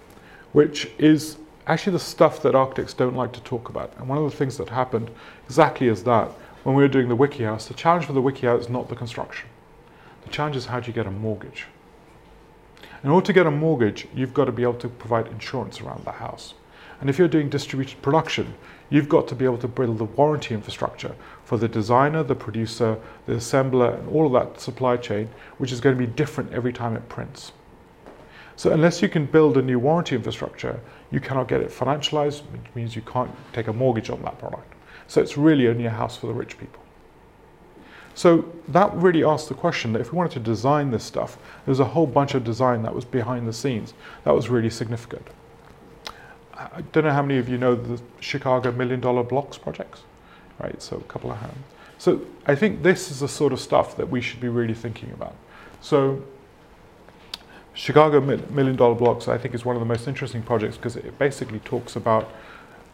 [0.52, 1.38] which is
[1.68, 3.94] actually the stuff that architects don't like to talk about.
[3.98, 5.10] And one of the things that happened
[5.46, 6.28] exactly is that
[6.64, 8.90] when we were doing the wiki house, the challenge for the wiki house is not
[8.90, 9.48] the construction.
[10.24, 11.68] The challenge is how do you get a mortgage?
[13.04, 16.04] In order to get a mortgage, you've got to be able to provide insurance around
[16.04, 16.54] the house.
[17.00, 18.56] And if you're doing distributed production,
[18.90, 22.98] you've got to be able to build the warranty infrastructure for the designer, the producer,
[23.26, 26.74] the assembler, and all of that supply chain, which is going to be different every
[26.74, 27.52] time it prints.
[28.56, 30.80] So unless you can build a new warranty infrastructure,
[31.12, 34.74] you cannot get it financialized, which means you can't take a mortgage on that product.
[35.08, 36.84] So it's really only a house for the rich people.
[38.16, 41.80] So that really asks the question that if we wanted to design this stuff, there's
[41.80, 43.94] a whole bunch of design that was behind the scenes
[44.26, 45.26] that was really significant.
[46.60, 50.02] I don't know how many of you know the Chicago Million Dollar Blocks projects,
[50.60, 50.82] right?
[50.82, 51.56] So a couple of hands.
[51.98, 55.12] So I think this is the sort of stuff that we should be really thinking
[55.12, 55.36] about.
[55.82, 56.22] So
[57.74, 61.18] Chicago Million Dollar Blocks, I think, is one of the most interesting projects because it
[61.18, 62.30] basically talks about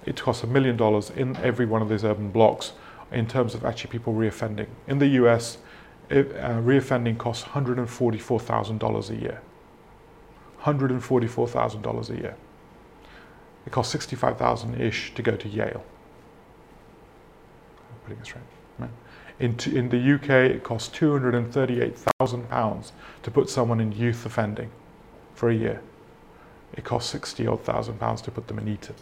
[0.05, 2.73] it costs a million dollars in every one of these urban blocks
[3.11, 4.67] in terms of actually people reoffending.
[4.87, 5.57] In the US,
[6.09, 9.41] it, uh, reoffending costs $144,000 a year.
[10.61, 12.35] $144,000 a year.
[13.65, 15.83] It costs 65,000 ish to go to Yale.
[17.89, 18.43] I'm putting this right.
[19.39, 24.71] In, in the UK, it costs 238,000 pounds to put someone in youth offending
[25.33, 25.81] for a year.
[26.73, 28.95] It costs 60 odd thousand pounds to put them in Eton.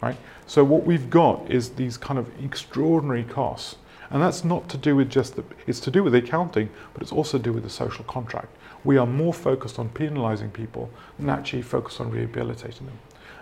[0.00, 0.16] Right?
[0.46, 3.76] So what we've got is these kind of extraordinary costs.
[4.08, 7.02] And that's not to do with just the, it's to do with the accounting, but
[7.02, 8.56] it's also to do with the social contract.
[8.86, 12.98] We are more focused on penalizing people than actually focused on rehabilitating them.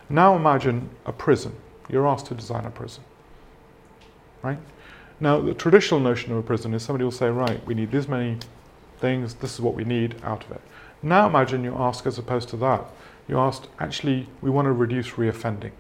[0.09, 1.55] Now imagine a prison.
[1.91, 3.05] You're asked to design a prison.
[4.43, 4.59] Right?
[5.21, 8.09] Now, the traditional notion of a prison is somebody will say, right, we need this
[8.09, 8.39] many
[8.99, 10.61] things, this is what we need out of it.
[11.03, 12.87] Now imagine you ask, as opposed to that,
[13.29, 15.73] you asked, actually, we want to reduce reoffending.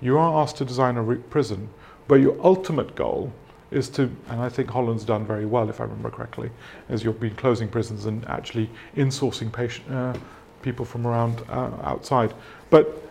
[0.00, 1.68] You are asked to design a prison,
[2.08, 3.32] but your ultimate goal
[3.70, 6.50] is to, and I think Holland's done very well, if I remember correctly,
[6.88, 10.14] is you've been closing prisons and actually insourcing patient, uh,
[10.62, 12.34] people from around uh, outside.
[12.68, 13.02] But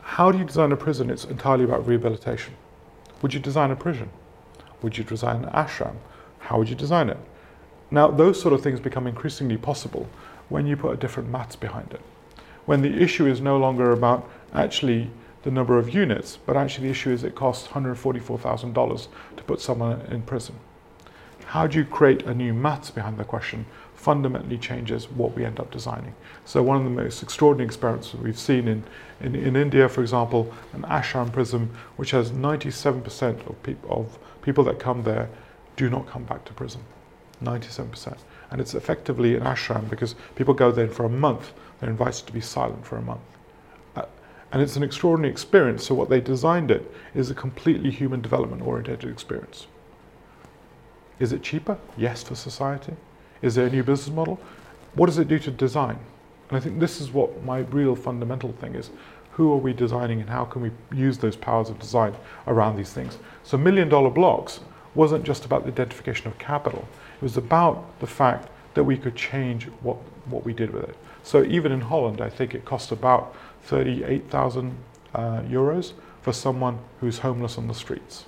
[0.00, 1.10] how do you design a prison?
[1.10, 2.54] It's entirely about rehabilitation.
[3.20, 4.10] Would you design a prison?
[4.82, 5.96] Would you design an ashram?
[6.38, 7.18] How would you design it?
[7.90, 10.08] Now, those sort of things become increasingly possible
[10.48, 12.00] when you put a different maths behind it.
[12.64, 15.10] When the issue is no longer about actually
[15.42, 20.00] the number of units, but actually the issue is it costs $144,000 to put someone
[20.02, 20.54] in prison.
[21.46, 23.66] How do you create a new maths behind the question
[24.02, 26.12] fundamentally changes what we end up designing.
[26.44, 28.82] So one of the most extraordinary experiments that we've seen in,
[29.20, 34.64] in, in India, for example, an ashram prison, which has 97% of, peop- of people
[34.64, 35.28] that come there
[35.76, 36.80] do not come back to prison.
[37.44, 38.18] 97%.
[38.50, 41.52] And it's effectively an ashram because people go there for a month.
[41.78, 43.20] They're invited to be silent for a month.
[44.52, 45.84] And it's an extraordinary experience.
[45.84, 49.66] So, what they designed it is a completely human development oriented experience.
[51.18, 51.78] Is it cheaper?
[51.96, 52.94] Yes, for society.
[53.40, 54.38] Is there a new business model?
[54.94, 55.98] What does it do to design?
[56.48, 58.90] And I think this is what my real fundamental thing is.
[59.32, 62.14] Who are we designing and how can we use those powers of design
[62.46, 63.16] around these things?
[63.44, 64.60] So million dollar blocks
[64.94, 66.86] wasn't just about the identification of capital.
[67.16, 70.96] It was about the fact that we could change what, what we did with it.
[71.22, 74.76] So even in Holland, I think it cost about 38,000
[75.14, 78.24] uh, euros for someone who's homeless on the streets.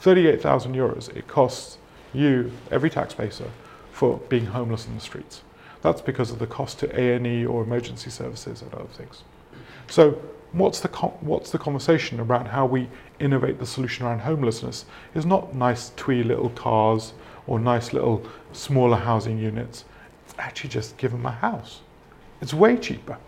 [0.00, 1.78] 38,000 euros it costs
[2.12, 3.30] you, every taxpayer,
[3.92, 5.42] for being homeless in the streets.
[5.82, 9.22] That's because of the cost to A&E or emergency services and other things.
[9.88, 10.20] So
[10.52, 12.88] what's the, what's the conversation around how we
[13.20, 17.12] innovate the solution around homelessness is not nice twee little cars
[17.46, 19.84] or nice little smaller housing units.
[20.24, 21.80] It's actually just give them a house.
[22.40, 23.18] It's way cheaper.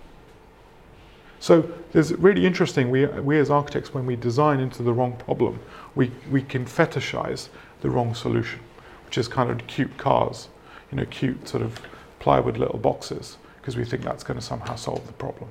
[1.41, 5.59] So there's really interesting, we, we as architects, when we design into the wrong problem,
[5.95, 7.49] we, we can fetishize
[7.81, 8.61] the wrong solution,
[9.07, 10.49] which is kind of cute cars
[10.91, 11.81] you know, cute sort of
[12.19, 15.51] plywood little boxes because we think that's going to somehow solve the problem.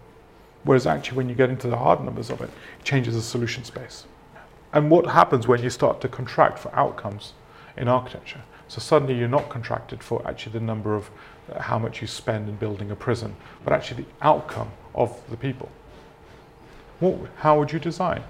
[0.63, 2.49] Whereas actually, when you get into the hard numbers of it,
[2.79, 4.05] it changes the solution space.
[4.73, 7.33] And what happens when you start to contract for outcomes
[7.77, 8.41] in architecture?
[8.67, 11.09] So suddenly you're not contracted for actually the number of
[11.51, 15.37] uh, how much you spend in building a prison, but actually the outcome of the
[15.37, 15.71] people.
[16.99, 18.23] What, how would you design?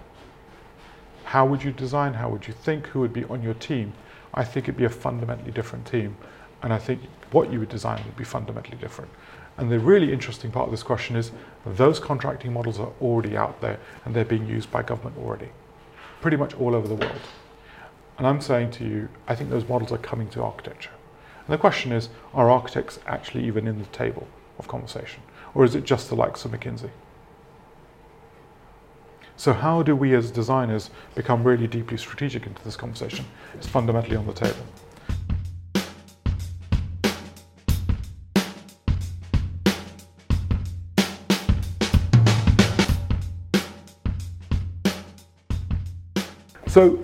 [1.24, 2.14] How would you design?
[2.14, 2.88] How would you think?
[2.88, 3.94] Who would be on your team?
[4.34, 6.16] I think it'd be a fundamentally different team
[6.62, 7.02] and I think
[7.32, 9.12] what you would design would be fundamentally different.
[9.58, 11.32] And the really interesting part of this question is
[11.66, 15.50] those contracting models are already out there and they're being used by government already,
[16.22, 17.22] pretty much all over the world.
[18.18, 20.92] And I'm saying to you, I think those models are coming to architecture.
[21.46, 24.28] And the question is, are architects actually even in the table
[24.58, 25.24] of conversation?
[25.54, 26.92] Or is it just the likes of McKinsey?
[29.40, 33.24] So how do we as designers become really deeply strategic into this conversation?
[33.54, 34.58] It's fundamentally on the table.
[46.68, 46.98] So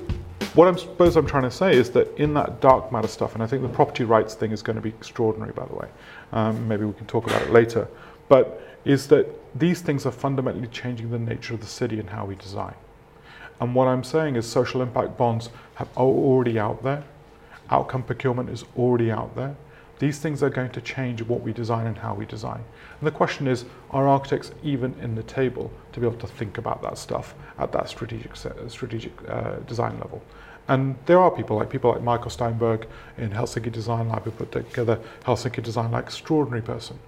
[0.56, 3.42] what I suppose I'm trying to say is that in that dark matter stuff, and
[3.42, 5.88] I think the property rights thing is going to be extraordinary, by the way.
[6.34, 7.88] Um, maybe we can talk about it later.
[8.28, 12.26] But is that these things are fundamentally changing the nature of the city and how
[12.26, 12.76] we design.
[13.60, 17.04] And what I'm saying is social impact bonds are already out there.
[17.70, 19.56] Outcome procurement is already out there.
[19.98, 22.62] These things are going to change what we design and how we design.
[23.00, 26.58] And the question is, are architects even in the table to be able to think
[26.58, 30.22] about that stuff at that strategic, strategic uh, design level?
[30.68, 34.52] And there are people like people like Michael Steinberg in Helsinki Design Lab who put
[34.52, 37.00] together Helsinki Design Lab, extraordinary person.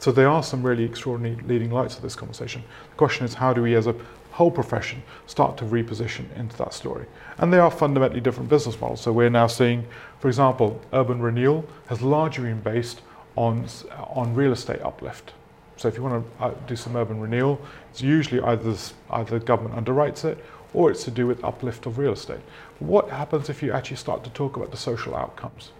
[0.00, 2.64] So there are some really extraordinary leading lights of this conversation.
[2.90, 3.94] The question is, how do we as a
[4.32, 7.06] whole profession start to reposition into that story.
[7.38, 9.00] And they are fundamentally different business models.
[9.00, 9.86] So we're now seeing,
[10.18, 13.02] for example, urban renewal has largely been based
[13.36, 15.34] on, on real estate uplift.
[15.76, 17.60] So if you want to uh, do some urban renewal,
[17.90, 18.74] it's usually either,
[19.10, 22.40] either the government underwrites it or it's to do with uplift of real estate.
[22.78, 25.72] What happens if you actually start to talk about the social outcomes?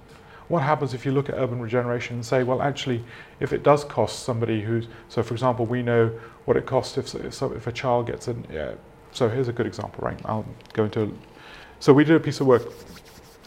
[0.51, 3.05] What happens if you look at urban regeneration and say, well, actually,
[3.39, 6.09] if it does cost somebody who's, so for example, we know
[6.45, 8.73] what it costs if, if a child gets an, yeah,
[9.13, 10.19] so here's a good example, right?
[10.25, 11.17] I'll go into,
[11.79, 12.65] so we did a piece of work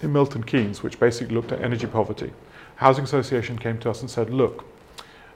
[0.02, 2.32] in Milton Keynes, which basically looked at energy poverty.
[2.78, 4.64] Housing Association came to us and said, look,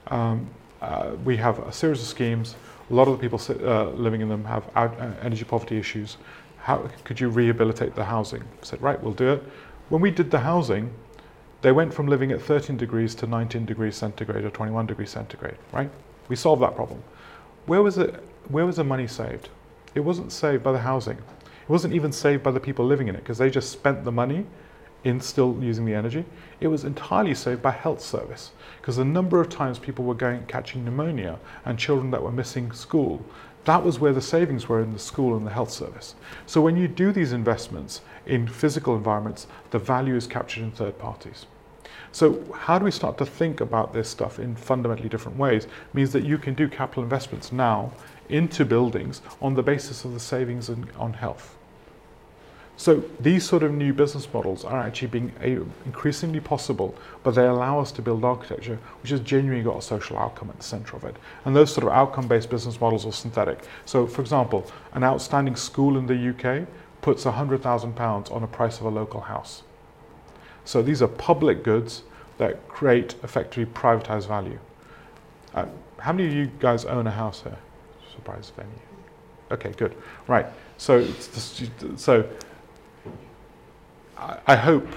[0.08, 0.50] um,
[0.82, 2.56] uh, we have a series of schemes.
[2.90, 6.16] A lot of the people uh, living in them have out, uh, energy poverty issues.
[6.60, 8.42] How could you rehabilitate the housing?
[8.42, 9.44] I said, right, we'll do it.
[9.90, 10.94] When we did the housing,
[11.62, 15.58] they went from living at 13 degrees to 19 degrees centigrade or 21 degrees centigrade,
[15.72, 15.90] right?
[16.30, 17.04] We solved that problem.
[17.66, 18.24] Where was it?
[18.50, 19.50] Where was the money saved?
[19.96, 21.18] It wasn't saved by the housing.
[21.18, 24.12] It wasn't even saved by the people living in it because they just spent the
[24.12, 24.46] money
[25.04, 26.26] in still using the energy.
[26.60, 30.46] It was entirely saved by health service because the number of times people were going
[30.48, 33.24] catching pneumonia and children that were missing school,
[33.66, 36.16] that was where the savings were in the school and the health service.
[36.46, 40.98] So when you do these investments in physical environments, the value is captured in third
[40.98, 41.46] parties.
[42.14, 45.66] So how do we start to think about this stuff in fundamentally different ways?
[45.66, 47.92] It means that you can do capital investments now
[48.30, 51.57] into buildings on the basis of the savings in, on health.
[52.80, 55.34] So these sort of new business models are actually being
[55.86, 60.18] increasingly possible, but they allow us to build architecture which has genuinely got a social
[60.18, 61.16] outcome at the center of it.
[61.46, 63.64] And those sort of outcome-based business models are synthetic.
[63.86, 66.68] So for example, an outstanding school in the UK
[67.02, 69.64] puts £100,000 on the price of a local house.
[70.64, 72.04] So these are public goods
[72.38, 74.60] that create effectively privatized value.
[75.56, 75.66] Uh,
[75.98, 77.58] how many of you guys own a house here?
[78.14, 78.72] Surprise venue.
[79.52, 79.96] Okay, good.
[80.28, 80.46] Right.
[80.78, 81.06] So,
[81.96, 82.30] so
[84.20, 84.88] I, hope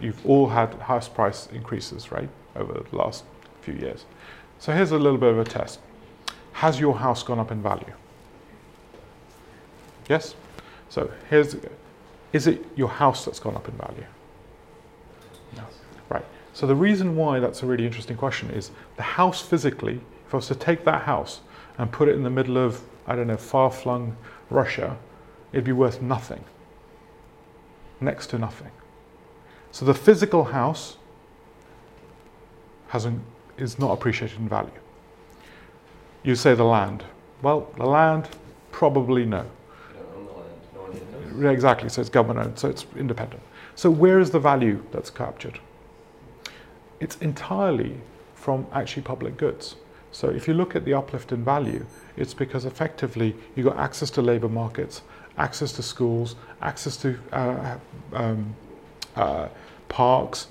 [0.00, 3.24] you've all had house price increases, right, over the last
[3.62, 4.04] few years.
[4.58, 5.80] So here's a little bit of a test.
[6.52, 7.92] Has your house gone up in value?
[10.08, 10.34] Yes?
[10.88, 11.56] So here's,
[12.32, 14.06] is it your house that's gone up in value?
[15.56, 15.62] No.
[16.08, 16.24] Right.
[16.52, 20.38] So the reason why that's a really interesting question is the house physically, if I
[20.38, 21.40] was to take that house
[21.78, 24.16] and put it in the middle of, I don't know, far-flung
[24.50, 24.96] Russia,
[25.52, 26.44] it'd be worth nothing
[28.00, 28.70] next to nothing.
[29.72, 30.96] So the physical house
[32.88, 33.20] hasn't,
[33.56, 34.70] is not appreciated in value.
[36.22, 37.04] You say the land.
[37.42, 38.28] Well, the land,
[38.72, 39.46] probably no.
[41.34, 43.42] No exactly, so it's government owned, so it's independent.
[43.76, 45.60] So where is the value that's captured?
[46.98, 48.00] It's entirely
[48.34, 49.76] from actually public goods.
[50.10, 51.86] So if you look at the uplift in value,
[52.16, 55.02] it's because effectively you got access to labour markets,
[55.38, 57.78] access to schools, access to uh,
[58.12, 58.54] um,
[59.16, 59.48] uh,
[59.88, 60.48] parks.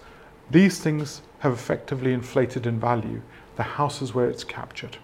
[0.49, 3.21] These things have effectively inflated in value
[3.57, 4.97] the houses where it's captured.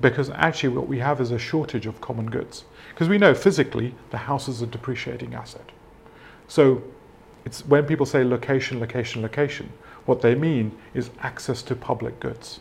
[0.00, 2.64] Because actually, what we have is a shortage of common goods.
[2.90, 5.72] Because we know physically the house is a depreciating asset.
[6.46, 6.82] So
[7.44, 9.72] it's when people say location, location, location,
[10.06, 12.60] what they mean is access to public goods.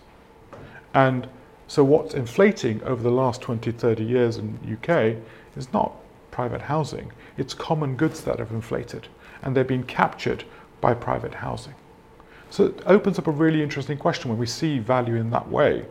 [0.93, 1.27] And
[1.67, 5.17] so what's inflating over the last 20, 30 years in UK
[5.57, 5.93] is not
[6.31, 9.07] private housing, it's common goods that have inflated
[9.41, 10.43] and they're being captured
[10.81, 11.75] by private housing.
[12.49, 15.85] So it opens up a really interesting question when we see value in that way.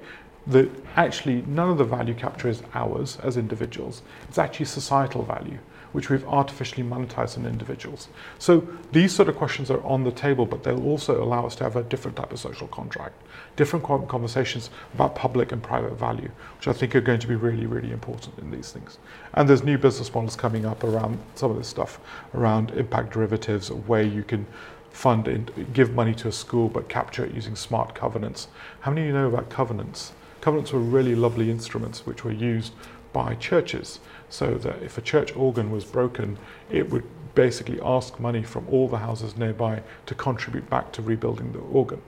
[0.46, 5.58] That actually none of the value capture is ours as individuals, it's actually societal value
[5.97, 8.09] which we've artificially monetized in individuals.
[8.38, 11.64] So these sort of questions are on the table, but they'll also allow us to
[11.64, 13.14] have a different type of social contract,
[13.57, 17.64] different conversations about public and private value, which I think are going to be really,
[17.64, 18.99] really important in these things.
[19.32, 21.99] And there's new business models coming up around some of this stuff,
[22.34, 24.47] around impact derivatives, where you can
[24.90, 28.49] fund and give money to a school but capture it using smart covenants.
[28.80, 30.12] How many of you know about covenants?
[30.42, 32.74] Covenants were really lovely instruments which were used
[33.16, 36.38] by churches so that if a church organ was broken,
[36.70, 37.04] it would
[37.34, 42.00] basically ask money from all the houses nearby to contribute back to rebuilding the organ.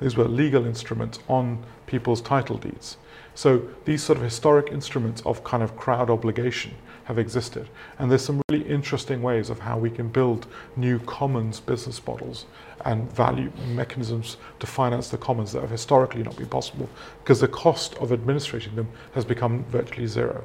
[0.00, 2.96] These were legal instruments on people's title deeds.
[3.34, 7.68] So these sort of historic instruments of kind of crowd obligation have existed.
[7.98, 10.46] And there's some really interesting ways of how we can build
[10.76, 12.46] new commons business models
[12.84, 16.88] and value mechanisms to finance the commons that have historically not been possible
[17.22, 20.44] because the cost of administrating them has become virtually zero.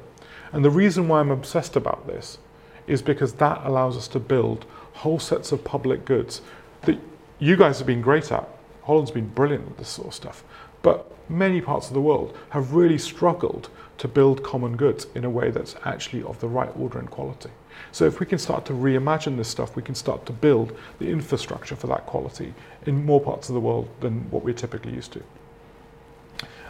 [0.56, 2.38] And the reason why I'm obsessed about this
[2.86, 6.40] is because that allows us to build whole sets of public goods
[6.86, 6.98] that
[7.38, 8.48] you guys have been great at.
[8.84, 10.44] Holland's been brilliant with this sort of stuff.
[10.80, 15.30] But many parts of the world have really struggled to build common goods in a
[15.30, 17.50] way that's actually of the right order and quality.
[17.92, 21.10] So if we can start to reimagine this stuff, we can start to build the
[21.10, 22.54] infrastructure for that quality
[22.86, 25.22] in more parts of the world than what we're typically used to.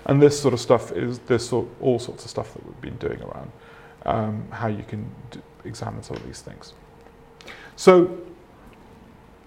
[0.07, 2.97] And this sort of stuff is this sort, all sorts of stuff that we've been
[2.97, 3.53] doing around
[4.07, 5.11] um, how you can
[5.65, 6.73] examine some of these things.
[7.77, 8.19] So,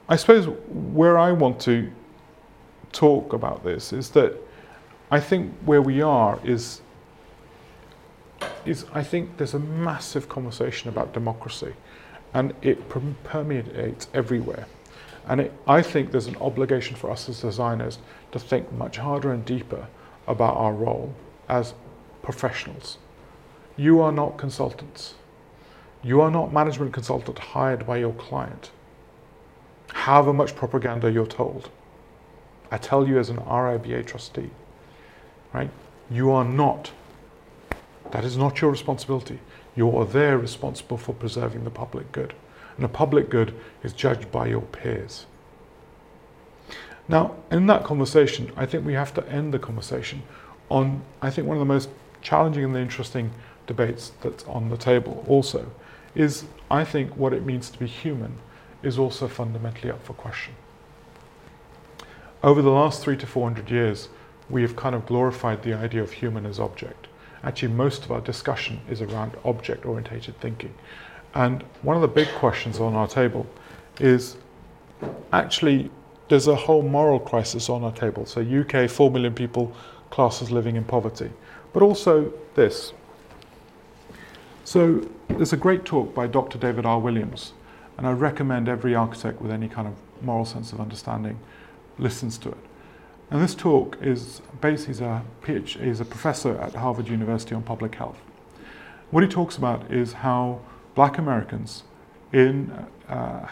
[0.08, 1.92] I suppose where I want to
[2.92, 4.36] talk about this is that
[5.12, 6.82] I think where we are is
[8.66, 11.74] is I think there's a massive conversation about democracy,
[12.34, 12.90] and it
[13.24, 14.66] permeates everywhere.
[15.28, 18.00] And it, I think there's an obligation for us as designers
[18.32, 19.88] to think much harder and deeper
[20.28, 21.14] about our role
[21.48, 21.74] as
[22.22, 22.98] professionals
[23.80, 25.14] you are not consultants.
[26.04, 28.72] You are not management consultant hired by your client.
[29.92, 31.70] However much propaganda you're told.
[32.72, 34.50] I tell you as an RIBA trustee,
[35.54, 35.70] right?
[36.12, 36.92] You are not
[38.12, 39.40] That is not your responsibility.
[39.76, 42.34] You are there responsible for preserving the public good.
[42.76, 43.54] And the public good
[43.84, 45.26] is judged by your peers.
[47.08, 50.24] Now, in that conversation, I think we have to end the conversation
[50.70, 51.90] on, I think, one of the most
[52.22, 53.32] challenging and interesting
[53.70, 55.72] debates that's on the table also
[56.16, 58.34] is, I think, what it means to be human
[58.82, 60.56] is also fundamentally up for question.
[62.44, 64.10] Over the last three to four hundred years,
[64.50, 67.08] we have kind of glorified the idea of human as object.
[67.44, 70.74] Actually, most of our discussion is around object orientated thinking.
[71.36, 73.46] And one of the big questions on our table
[74.00, 74.36] is
[75.32, 75.92] actually
[76.28, 78.26] there's a whole moral crisis on our table.
[78.26, 79.72] So, UK, 4 million people,
[80.10, 81.30] classes living in poverty.
[81.74, 82.94] But also this.
[84.70, 86.60] So, there's a great talk by Dr.
[86.60, 87.00] David R.
[87.00, 87.54] Williams,
[87.98, 91.40] and I recommend every architect with any kind of moral sense of understanding
[91.98, 92.58] listens to it.
[93.32, 97.96] And this talk is he's a PhD, he's a professor at Harvard University on public
[97.96, 98.20] health.
[99.10, 100.60] What he talks about is how
[100.94, 101.82] black Americans
[102.32, 102.70] in
[103.08, 103.48] uh,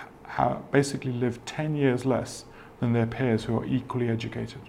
[0.69, 2.45] basically live 10 years less
[2.79, 4.61] than their peers who are equally educated.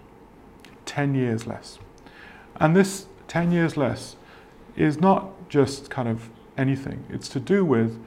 [0.87, 1.77] 10 years less.
[2.55, 4.15] And this 10 years less
[4.75, 6.27] is not just kind of
[6.59, 7.99] anything, it's to do with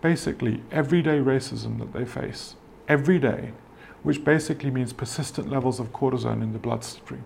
[0.00, 2.56] basically everyday racism that they face
[2.88, 3.52] every day,
[4.02, 7.24] which basically means persistent levels of cortisone in the bloodstream.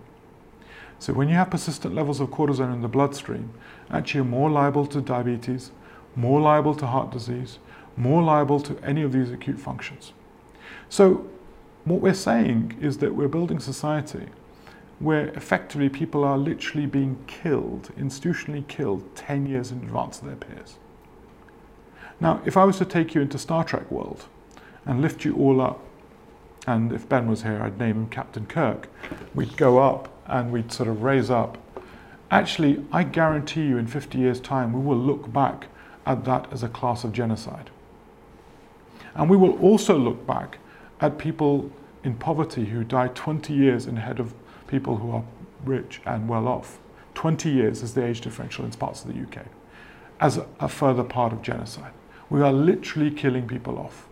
[0.99, 3.53] So when you have persistent levels of cortisone in the bloodstream,
[3.89, 5.71] actually you're more liable to diabetes,
[6.15, 7.59] more liable to heart disease,
[7.95, 10.13] more liable to any of these acute functions.
[10.89, 11.29] So
[11.85, 14.27] what we're saying is that we're building society
[14.99, 20.35] where effectively people are literally being killed, institutionally killed, 10 years in advance of their
[20.35, 20.77] peers.
[22.19, 24.25] Now, if I was to take you into Star Trek world
[24.85, 25.79] and lift you all up,
[26.67, 28.89] and if Ben was here, I'd name him Captain Kirk,
[29.33, 31.57] we'd go up and we'd sort of raise up.
[32.29, 35.67] Actually, I guarantee you in 50 years' time, we will look back
[36.05, 37.69] at that as a class of genocide.
[39.15, 40.59] And we will also look back
[40.99, 41.71] at people
[42.03, 44.33] in poverty who died 20 years ahead of
[44.69, 45.23] people who are
[45.65, 46.79] rich and well off.
[47.15, 49.45] 20 years is the age differential in parts of the UK
[50.19, 51.91] as a, a further part of genocide.
[52.29, 54.07] We are literally killing people off.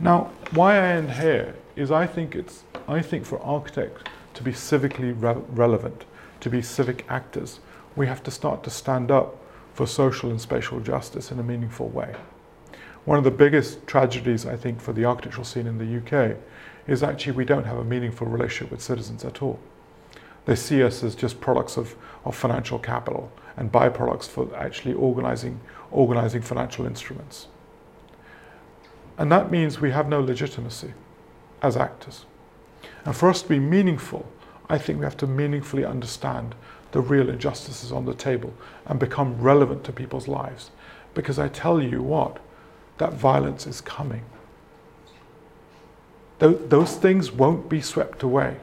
[0.00, 4.02] Now, why I end here is I think it's I think for architects
[4.34, 6.04] to be civically re- relevant,
[6.40, 7.60] to be civic actors,
[7.96, 9.36] we have to start to stand up
[9.72, 12.14] for social and spatial justice in a meaningful way.
[13.04, 16.36] One of the biggest tragedies, I think, for the architectural scene in the UK
[16.86, 19.58] is actually we don't have a meaningful relationship with citizens at all.
[20.46, 25.60] They see us as just products of, of financial capital and byproducts for actually organizing,
[25.90, 27.48] organizing financial instruments.
[29.16, 30.92] And that means we have no legitimacy
[31.62, 32.26] as actors.
[33.04, 34.26] And for us to be meaningful,
[34.68, 36.54] I think we have to meaningfully understand
[36.92, 38.52] the real injustices on the table
[38.86, 40.70] and become relevant to people's lives.
[41.14, 42.38] Because I tell you what,
[42.98, 44.24] that violence is coming.
[46.38, 48.56] Those things won't be swept away.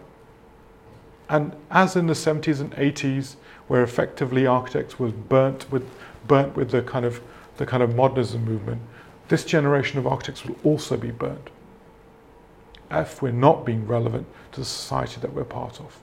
[1.32, 3.38] And as in the 70s and 80s,
[3.70, 5.90] where effectively architects was burnt with,
[6.28, 7.22] burnt with the kind of
[7.56, 8.82] the kind of modernism movement,
[9.30, 11.50] this generation of architects will also be burnt
[12.92, 15.98] if we're not being relevant to the society that we're part of.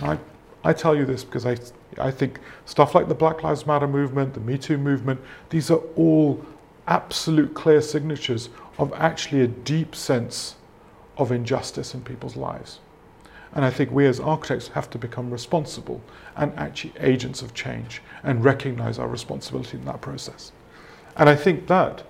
[0.00, 0.18] I,
[0.62, 1.56] I tell you this because I,
[1.98, 5.80] I think stuff like the Black Lives Matter movement, the Me Too movement, these are
[5.96, 6.44] all
[6.86, 8.48] absolute clear signatures
[8.78, 10.54] of actually a deep sense
[11.16, 12.78] of injustice in people's lives.
[13.54, 16.00] And I think we as architects have to become responsible
[16.36, 20.52] and actually agents of change and recognize our responsibility in that process.
[21.16, 22.04] And I think that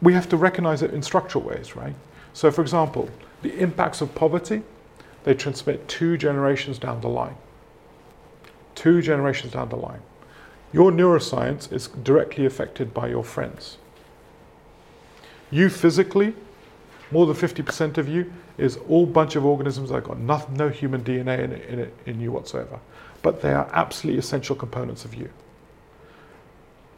[0.00, 1.94] we have to recognize it in structural ways, right?
[2.32, 3.10] So, for example,
[3.42, 4.62] the impacts of poverty,
[5.24, 7.36] they transmit two generations down the line.
[8.74, 10.00] Two generations down the line.
[10.72, 13.76] Your neuroscience is directly affected by your friends.
[15.50, 16.34] You physically,
[17.12, 21.02] more than 50% of you, is all bunch of organisms that got no, no human
[21.04, 22.80] DNA in, in, in you whatsoever.
[23.22, 25.30] But they are absolutely essential components of you.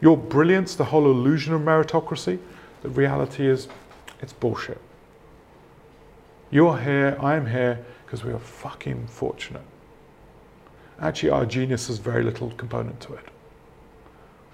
[0.01, 2.39] Your brilliance, the whole illusion of meritocracy,
[2.83, 3.69] the reality is,
[4.21, 4.81] it's bullshit.
[6.51, 9.65] You're here, I'm here, because we are fucking fortunate.
[11.01, 13.25] Actually, our genius has very little component to it.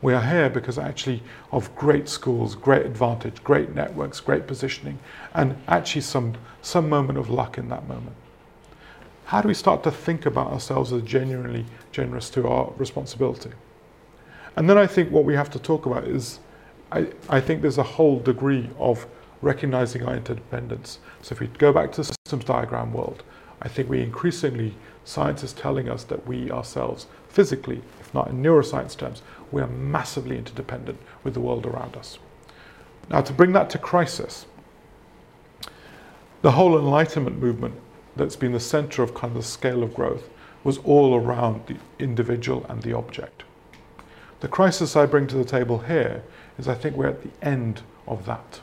[0.03, 1.23] We are here because actually
[1.53, 4.99] of great schools, great advantage, great networks, great positioning,
[5.35, 8.17] and actually some, some moment of luck in that moment.
[9.27, 13.51] How do we start to think about ourselves as genuinely generous to our responsibility?
[14.57, 16.41] And then I think what we have to talk about is
[16.91, 19.07] I, I think there's a whole degree of
[19.43, 20.99] recognizing our interdependence.
[21.23, 23.23] So if we go back to the systems diagram world,
[23.63, 24.75] I think we increasingly,
[25.05, 29.23] science is telling us that we ourselves, physically, if not in neuroscience terms,
[29.53, 32.19] we are massively interdependent with the world around us.
[33.11, 34.47] Now, to bring that to crisis,
[36.43, 37.75] the whole Enlightenment movement
[38.17, 40.29] that's been the center of kind of the scale of growth
[40.65, 43.45] was all around the individual and the object.
[44.41, 46.23] The crisis I bring to the table here
[46.59, 48.61] is I think we're at the end of that.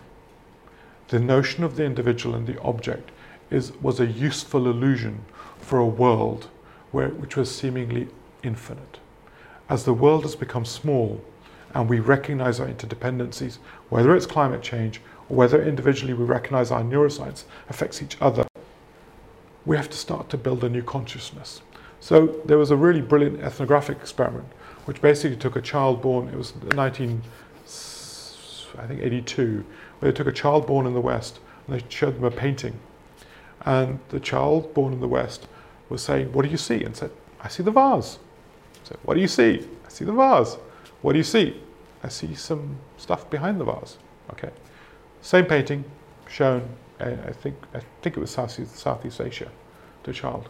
[1.09, 3.11] The notion of the individual and the object
[3.49, 5.23] is, was a useful illusion
[5.59, 6.47] for a world
[6.91, 8.07] where, which was seemingly
[8.43, 8.99] infinite.
[9.69, 11.21] As the world has become small
[11.73, 13.57] and we recognize our interdependencies,
[13.89, 18.47] whether it's climate change or whether individually we recognize our neuroscience affects each other,
[19.65, 21.61] we have to start to build a new consciousness.
[21.99, 24.47] So there was a really brilliant ethnographic experiment,
[24.85, 27.21] which basically took a child born, it was 19,
[28.77, 29.65] I think 82,
[29.99, 32.79] where they took a child born in the West and they showed them a painting.
[33.65, 35.47] And the child born in the West
[35.89, 36.83] was saying, what do you see?
[36.85, 37.11] And said,
[37.41, 38.19] I see the vase.
[38.87, 39.67] Said, what do you see?
[39.85, 40.55] I see the vase.
[41.01, 41.61] What do you see?
[42.03, 43.97] I see some stuff behind the vase.
[44.31, 44.49] Okay.
[45.21, 45.83] Same painting
[46.29, 46.69] shown,
[47.01, 49.51] I think, I think it was Southeast, Southeast Asia
[50.03, 50.47] to a child.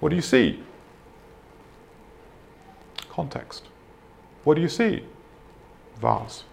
[0.00, 0.62] What do you see?
[3.10, 3.64] Context.
[4.44, 5.04] What do you see?
[6.00, 6.44] Vase.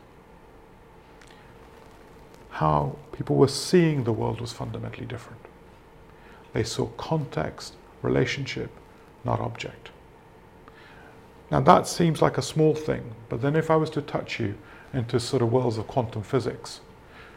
[2.50, 5.40] How people were seeing the world was fundamentally different.
[6.52, 8.70] They saw context, relationship,
[9.24, 9.92] not object.
[11.52, 14.56] Now that seems like a small thing, but then if I was to touch you
[14.94, 16.82] into sort of worlds of quantum physics,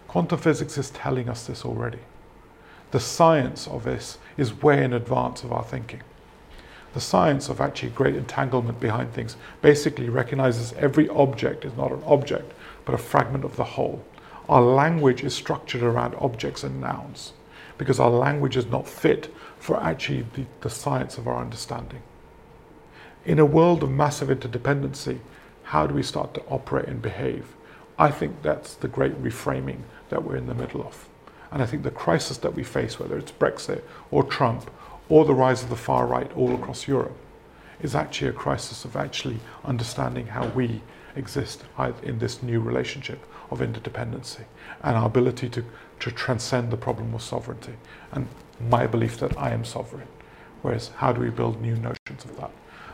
[0.06, 1.98] quantum physics is telling us this already.
[2.90, 6.02] The science of this is way in advance of our thinking.
[6.94, 12.02] The science of actually great entanglement behind things basically recognizes every object is not an
[12.06, 12.52] object,
[12.86, 14.02] but a fragment of the whole.
[14.48, 17.34] Our language is structured around objects and nouns
[17.76, 22.00] because our language is not fit for actually the, the science of our understanding.
[23.24, 25.18] In a world of massive interdependency,
[25.64, 27.54] how do we start to operate and behave?
[27.98, 31.08] I think that's the great reframing that we're in the middle of.
[31.50, 34.70] And I think the crisis that we face, whether it's Brexit or Trump
[35.08, 37.16] or the rise of the far right all across Europe,
[37.82, 40.80] is actually a crisis of actually understanding how we
[41.16, 41.64] exist
[42.02, 44.44] in this new relationship of interdependency
[44.82, 45.64] and our ability to,
[46.00, 47.74] to transcend the problem of sovereignty
[48.12, 48.28] and
[48.68, 50.08] my belief that I am sovereign.
[50.62, 52.50] Whereas, how do we build new notions of that?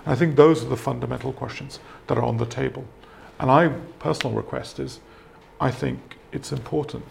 [0.06, 2.84] I think those are the fundamental questions that are on the table.
[3.38, 5.00] And my personal request is
[5.60, 7.04] I think it's important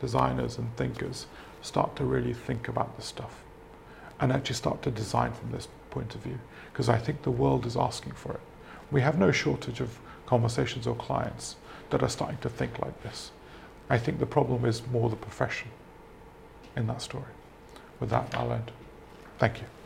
[0.00, 1.26] designers and thinkers
[1.60, 3.42] start to really think about this stuff
[4.18, 6.38] and actually start to design from this point of view
[6.72, 8.40] because I think the world is asking for it.
[8.90, 11.56] We have no shortage of conversations or clients
[11.90, 13.32] that are starting to think like this.
[13.88, 15.68] I think the problem is more the profession
[16.76, 17.24] in that story.
[17.98, 18.70] With that, I'll end.
[19.38, 19.79] Thank you.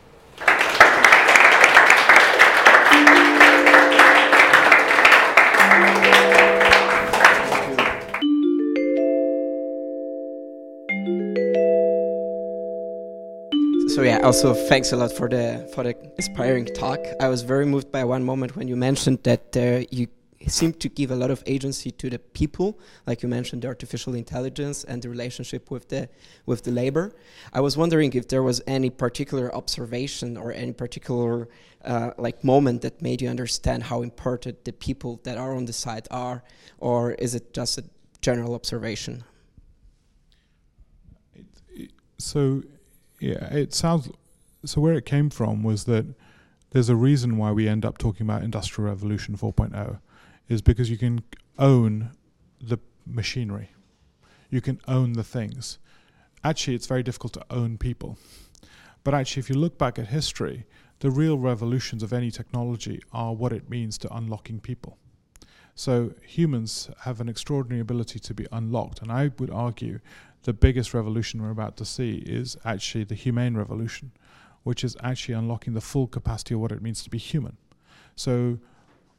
[13.94, 16.98] So yeah, also thanks a lot for the for the inspiring talk.
[17.20, 20.08] I was very moved by one moment when you mentioned that uh, you
[20.48, 24.16] seem to give a lot of agency to the people, like you mentioned, the artificial
[24.16, 26.08] intelligence and the relationship with the
[26.44, 27.12] with the labor.
[27.52, 31.48] I was wondering if there was any particular observation or any particular
[31.84, 35.72] uh, like moment that made you understand how important the people that are on the
[35.72, 36.42] side are,
[36.78, 37.84] or is it just a
[38.20, 39.22] general observation?
[42.18, 42.64] So
[43.24, 44.10] yeah, it sounds.
[44.66, 46.04] So where it came from was that
[46.72, 49.98] there's a reason why we end up talking about Industrial Revolution 4.0,
[50.48, 51.22] is because you can
[51.58, 52.10] own
[52.60, 53.70] the machinery,
[54.50, 55.78] you can own the things.
[56.42, 58.18] Actually, it's very difficult to own people.
[59.04, 60.66] But actually, if you look back at history,
[60.98, 64.98] the real revolutions of any technology are what it means to unlocking people.
[65.74, 70.00] So humans have an extraordinary ability to be unlocked, and I would argue
[70.44, 74.12] the biggest revolution we're about to see is actually the humane revolution,
[74.62, 77.56] which is actually unlocking the full capacity of what it means to be human.
[78.14, 78.58] So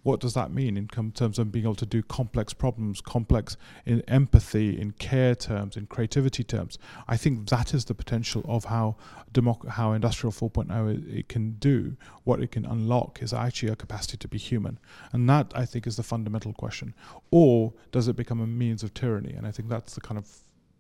[0.05, 3.57] what does that mean in terms of being able to do complex problems, complex
[3.87, 6.77] in empathy, in care terms, in creativity terms?
[7.07, 8.97] I think that is the potential of how
[9.33, 11.97] democ- how Industrial 4.0 it, it can do.
[12.23, 14.77] What it can unlock is actually a capacity to be human,
[15.11, 16.93] and that I think is the fundamental question.
[17.31, 19.33] Or does it become a means of tyranny?
[19.33, 20.27] And I think that's the kind of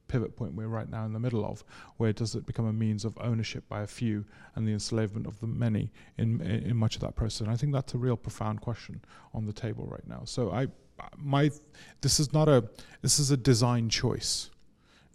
[0.07, 1.63] pivot point we're right now in the middle of,
[1.97, 4.25] where does it become a means of ownership by a few
[4.55, 7.41] and the enslavement of the many in in much of that process?
[7.41, 9.01] And I think that's a real profound question
[9.33, 10.21] on the table right now.
[10.25, 10.67] So I
[11.17, 11.51] my
[12.01, 12.69] this is not a
[13.01, 14.49] this is a design choice,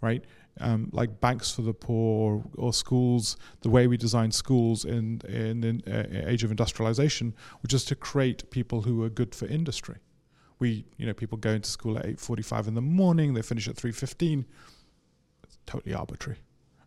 [0.01, 0.23] right?
[0.59, 5.63] um, like banks for the poor or schools, the way we design schools in in,
[5.63, 9.97] in uh, age of industrialization, which is to create people who are good for industry.
[10.59, 13.75] We, you know, people go into school at 8:45 in the morning, they finish at
[13.75, 14.45] 3:15.
[15.65, 16.39] Totally arbitrary.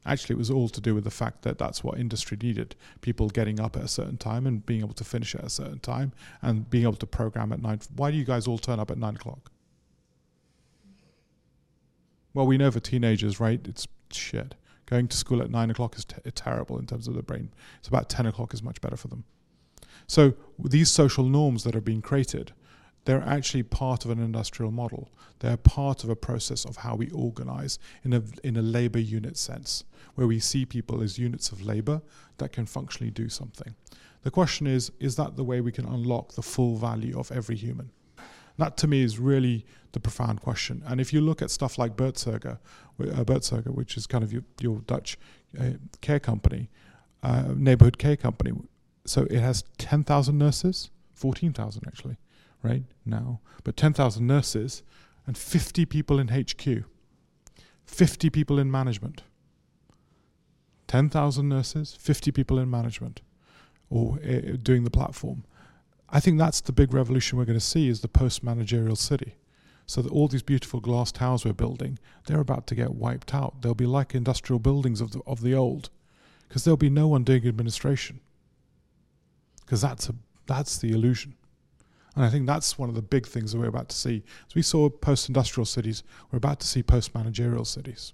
[0.06, 3.28] Actually, it was all to do with the fact that that's what industry needed: people
[3.28, 6.12] getting up at a certain time and being able to finish at a certain time,
[6.42, 7.80] and being able to program at nine.
[7.96, 9.50] Why do you guys all turn up at nine o'clock?
[12.34, 13.60] Well, we know for teenagers, right?
[13.64, 14.56] It's shit.
[14.86, 17.50] Going to school at nine o'clock is terrible in terms of the brain.
[17.78, 19.24] It's about 10 o'clock is much better for them.
[20.06, 22.52] So these social norms that are being created,
[23.04, 25.10] they're actually part of an industrial model.
[25.40, 29.36] They're part of a process of how we organize in a, in a labor unit
[29.36, 29.84] sense,
[30.14, 32.02] where we see people as units of labor
[32.38, 33.74] that can functionally do something.
[34.22, 37.56] The question is, is that the way we can unlock the full value of every
[37.56, 37.90] human?
[38.56, 40.82] That to me is really the profound question.
[40.86, 44.78] And if you look at stuff like Buurtzorg, uh, which is kind of your, your
[44.80, 45.18] Dutch
[45.60, 46.70] uh, care company,
[47.22, 48.52] uh, neighborhood care company,
[49.04, 52.16] so it has 10,000 nurses, 14,000 actually,
[52.64, 54.82] right now, but 10,000 nurses
[55.26, 56.84] and 50 people in HQ,
[57.84, 59.22] 50 people in management.
[60.88, 63.20] 10,000 nurses, 50 people in management
[63.90, 65.44] or uh, doing the platform.
[66.08, 69.34] I think that's the big revolution we're going to see is the post-managerial city.
[69.86, 73.60] So that all these beautiful glass towers we're building, they're about to get wiped out.
[73.60, 75.90] They'll be like industrial buildings of the of the old,
[76.48, 78.20] because there'll be no one doing administration.
[79.60, 80.14] Because that's a
[80.46, 81.34] that's the illusion,
[82.16, 84.22] and I think that's one of the big things that we're about to see.
[84.46, 88.12] As we saw post-industrial cities, we're about to see post-managerial cities.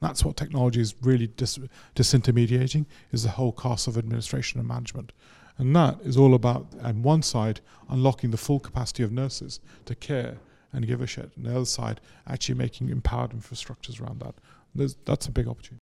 [0.00, 1.58] That's what technology is really dis-
[1.94, 5.12] disintermediating is the whole cost of administration and management.
[5.58, 9.94] And that is all about, on one side, unlocking the full capacity of nurses to
[9.94, 10.38] care
[10.72, 11.32] and give a shit.
[11.36, 14.36] And the other side, actually making empowered infrastructures around that.
[14.74, 15.80] There's, that's a big opportunity.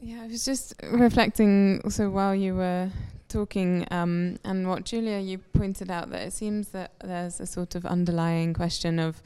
[0.00, 2.90] Yeah, I was just reflecting also while you were
[3.28, 7.74] talking, um, and what Julia you pointed out that it seems that there's a sort
[7.74, 9.20] of underlying question of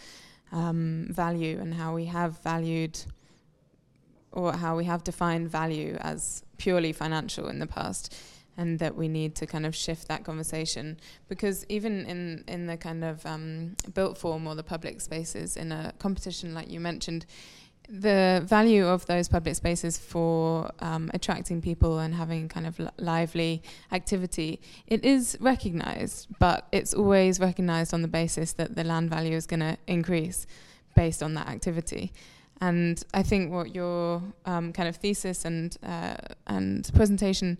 [0.51, 2.99] um, value and how we have valued
[4.33, 8.15] or how we have defined value as purely financial in the past
[8.57, 10.99] and that we need to kind of shift that conversation.
[11.29, 15.71] Because even in in the kind of um, built form or the public spaces in
[15.71, 17.27] a competition like you mentioned
[17.89, 23.63] the value of those public spaces for um, attracting people and having kind of lively
[23.91, 29.37] activity it is recognized but it's always recognized on the basis that the land value
[29.37, 30.47] is going to increase
[30.95, 32.13] based on that activity.
[32.61, 36.17] And I think what your um, kind of thesis and uh,
[36.47, 37.59] and presentation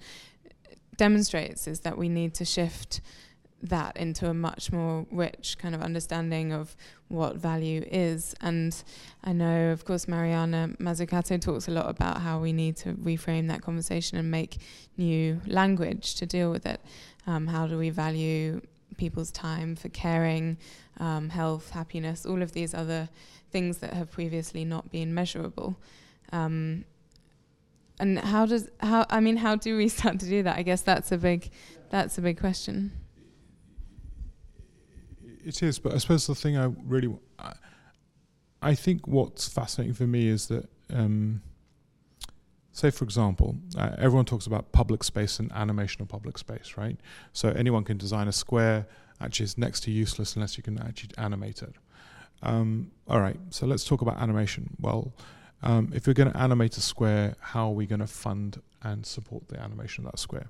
[0.97, 3.01] demonstrates is that we need to shift
[3.63, 6.77] that into a much more rich kind of understanding of
[7.09, 8.35] what value is.
[8.41, 8.75] And
[9.23, 13.49] I know, of course, Mariana Mazzucato talks a lot about how we need to reframe
[13.49, 14.59] that conversation and make
[14.97, 16.81] new language to deal with it.
[17.27, 18.61] Um, how do we value
[18.97, 20.59] people's time for caring,
[20.99, 23.09] um, health, happiness, all of these other
[23.51, 25.79] things that have previously not been measurable?
[26.33, 26.85] Um,
[28.01, 30.59] and how does how I mean how do we start to do that?
[30.59, 31.51] I guess that's a big
[31.91, 32.93] that's a big question.
[35.45, 37.55] It is, but I suppose the thing I really I,
[38.61, 41.43] I think what's fascinating for me is that um,
[42.73, 46.97] say for example uh, everyone talks about public space and animation of public space right?
[47.33, 48.87] So anyone can design a square
[49.21, 51.75] actually it's next to useless unless you can actually animate it.
[52.43, 54.77] Um, all right so let's talk about animation.
[54.81, 55.13] Well
[55.65, 59.07] um, if we're going to animate a square, how are we going to fund and
[59.07, 60.47] support the animation of that square?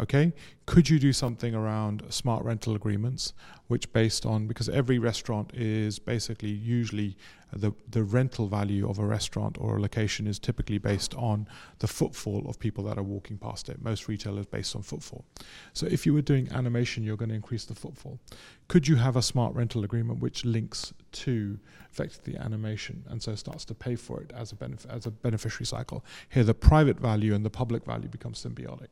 [0.00, 0.32] Okay,
[0.64, 3.32] could you do something around smart rental agreements,
[3.66, 7.16] which based on because every restaurant is basically usually
[7.52, 11.48] uh, the the rental value of a restaurant or a location is typically based on
[11.80, 13.82] the footfall of people that are walking past it.
[13.82, 15.24] Most retailers based on footfall.
[15.72, 18.20] So if you were doing animation, you're going to increase the footfall.
[18.68, 20.94] Could you have a smart rental agreement which links
[21.24, 21.58] to
[21.90, 25.66] effectively animation and so starts to pay for it as a benef- as a beneficiary
[25.66, 26.04] cycle?
[26.28, 28.90] Here, the private value and the public value become symbiotic.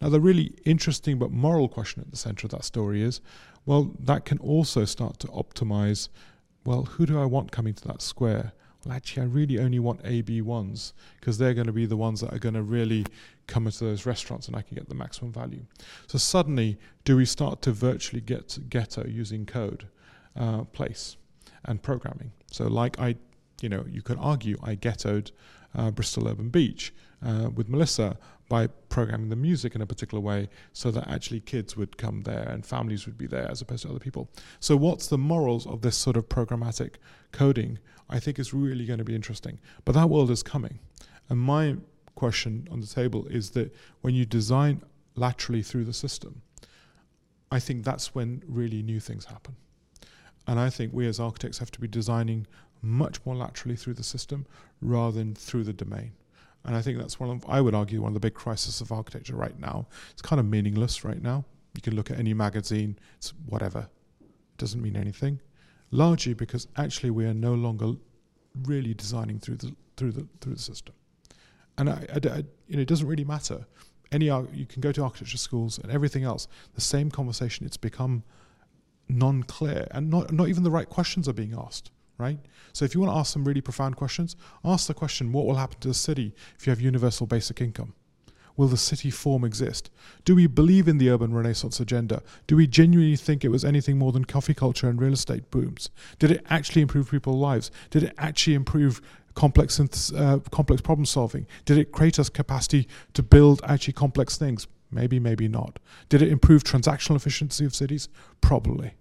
[0.00, 3.20] Now, the really interesting but moral question at the center of that story is
[3.64, 6.08] well, that can also start to optimize
[6.66, 8.52] well, who do I want coming to that square?
[8.84, 12.20] Well, actually, I really only want AB ones because they're going to be the ones
[12.20, 13.06] that are going to really
[13.46, 15.64] come into those restaurants and I can get the maximum value.
[16.08, 19.86] So, suddenly, do we start to virtually get ghetto using code,
[20.36, 21.16] uh, place,
[21.64, 22.32] and programming?
[22.50, 23.14] So, like I,
[23.60, 25.30] you know, you could argue I ghettoed
[25.74, 26.92] uh, Bristol Urban Beach
[27.24, 28.18] uh, with Melissa,
[28.48, 32.48] by programming the music in a particular way so that actually kids would come there
[32.48, 34.28] and families would be there as opposed to other people.
[34.60, 36.94] So, what's the morals of this sort of programmatic
[37.32, 37.78] coding?
[38.08, 39.58] I think is really going to be interesting.
[39.84, 40.78] But that world is coming.
[41.28, 41.76] And my
[42.14, 44.82] question on the table is that when you design
[45.16, 46.42] laterally through the system,
[47.50, 49.56] I think that's when really new things happen.
[50.46, 52.46] And I think we as architects have to be designing
[52.82, 54.46] much more laterally through the system
[54.80, 56.12] rather than through the domain.
[56.66, 58.90] And I think that's one of, I would argue, one of the big crises of
[58.90, 59.86] architecture right now.
[60.10, 61.44] It's kind of meaningless right now.
[61.74, 63.88] You can look at any magazine, it's whatever.
[64.20, 65.40] It doesn't mean anything.
[65.92, 67.92] Largely because actually we are no longer
[68.64, 70.94] really designing through the through the through the system.
[71.78, 73.66] And I, I, I, you know, it doesn't really matter.
[74.10, 76.48] Any you can go to architecture schools and everything else.
[76.74, 77.66] The same conversation.
[77.66, 78.24] It's become
[79.08, 82.38] non-clear, and not not even the right questions are being asked right?
[82.72, 85.56] So if you want to ask some really profound questions, ask the question what will
[85.56, 87.94] happen to the city if you have universal basic income?
[88.56, 89.90] Will the city form exist?
[90.24, 92.22] Do we believe in the urban renaissance agenda?
[92.46, 95.90] Do we genuinely think it was anything more than coffee culture and real estate booms?
[96.18, 97.70] Did it actually improve people's lives?
[97.90, 99.02] Did it actually improve
[99.34, 101.46] complex uh, complex problem solving?
[101.66, 104.66] Did it create us capacity to build actually complex things?
[104.90, 105.78] Maybe, maybe not.
[106.08, 108.08] Did it improve transactional efficiency of cities?
[108.40, 108.94] Probably.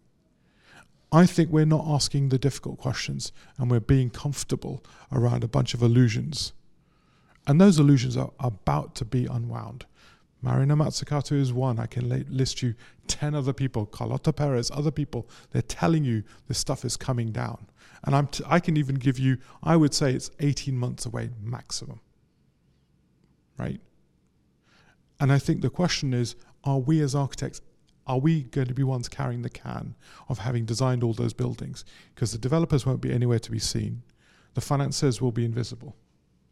[1.11, 5.73] I think we're not asking the difficult questions and we're being comfortable around a bunch
[5.73, 6.53] of illusions.
[7.47, 9.85] And those illusions are about to be unwound.
[10.41, 11.79] Mariana Mazzucato is one.
[11.79, 12.75] I can list you
[13.07, 15.27] 10 other people, Carlota Perez, other people.
[15.51, 17.67] They're telling you this stuff is coming down.
[18.03, 21.29] And I'm t- I can even give you, I would say it's 18 months away
[21.41, 21.99] maximum.
[23.57, 23.81] Right?
[25.19, 27.61] And I think the question is are we as architects
[28.07, 29.95] are we going to be ones carrying the can
[30.29, 31.85] of having designed all those buildings?
[32.13, 34.03] Because the developers won't be anywhere to be seen.
[34.53, 35.95] The financiers will be invisible.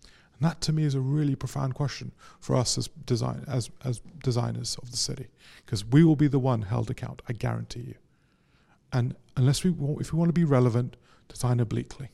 [0.04, 4.02] And that to me is a really profound question for us as design as, as
[4.24, 5.28] designers of the city.
[5.64, 7.96] Because we will be the one held account, I guarantee you.
[8.92, 10.98] And unless we want, if we want to be relevant,
[11.28, 12.10] design obliquely.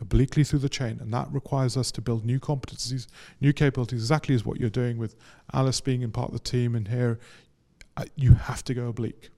[0.00, 3.06] Obliquely through the chain, and that requires us to build new competencies,
[3.40, 5.14] new capabilities, exactly as what you're doing with
[5.52, 7.18] Alice being in part of the team, and here
[8.16, 9.30] you have to go oblique.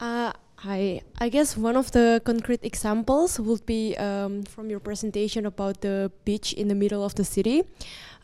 [0.00, 0.32] Uh,
[0.64, 5.80] I, I guess one of the concrete examples would be um, from your presentation about
[5.80, 7.64] the beach in the middle of the city.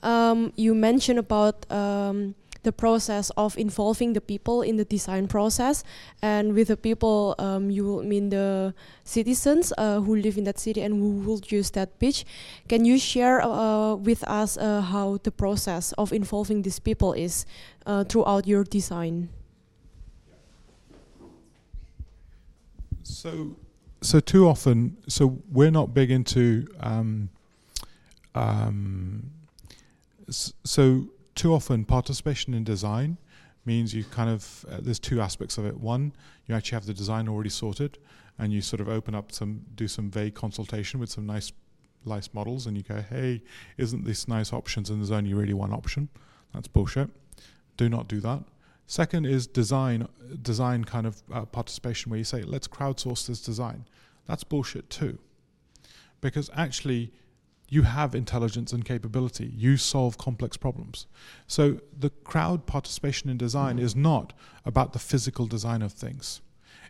[0.02, 5.84] Um, you mentioned about um, the process of involving the people in the design process,
[6.22, 10.82] and with the people, um, you mean the citizens uh, who live in that city
[10.82, 12.24] and who will use that beach.
[12.68, 17.46] Can you share uh, with us uh, how the process of involving these people is
[17.86, 19.28] uh, throughout your design?
[23.02, 23.56] So,
[24.02, 26.68] so too often, so we're not big into.
[26.80, 27.30] Um,
[28.34, 29.30] um,
[30.28, 31.08] so
[31.38, 33.16] too often, participation in design
[33.64, 35.78] means you kind of uh, there's two aspects of it.
[35.78, 36.12] One,
[36.46, 37.98] you actually have the design already sorted,
[38.38, 41.52] and you sort of open up some do some vague consultation with some nice
[42.04, 43.42] nice models, and you go, hey,
[43.76, 44.90] isn't this nice options?
[44.90, 46.08] And there's only really one option.
[46.52, 47.08] That's bullshit.
[47.76, 48.42] Do not do that.
[48.86, 50.08] Second is design,
[50.42, 53.84] design kind of uh, participation where you say, let's crowdsource this design.
[54.26, 55.18] That's bullshit too.
[56.20, 57.12] Because actually,
[57.68, 59.52] you have intelligence and capability.
[59.54, 61.06] You solve complex problems.
[61.46, 64.32] So the crowd participation in design is not
[64.64, 66.40] about the physical design of things.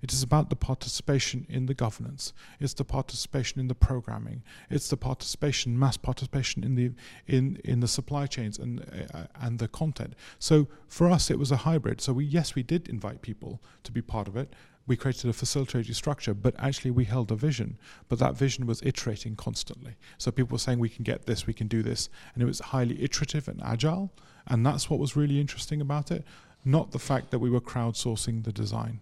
[0.03, 2.33] It is about the participation in the governance.
[2.61, 4.43] It's the participation in the programming.
[4.70, 6.93] It's the participation, mass participation in the
[7.26, 8.81] in in the supply chains and
[9.12, 10.14] uh, and the content.
[10.39, 12.01] So for us, it was a hybrid.
[12.01, 14.55] So we yes, we did invite people to be part of it.
[14.89, 17.78] We created a facilitating structure, but actually we held a vision.
[18.09, 19.95] But that vision was iterating constantly.
[20.16, 22.59] So people were saying we can get this, we can do this, and it was
[22.59, 24.11] highly iterative and agile.
[24.49, 26.24] And that's what was really interesting about it,
[26.64, 28.99] not the fact that we were crowdsourcing the design.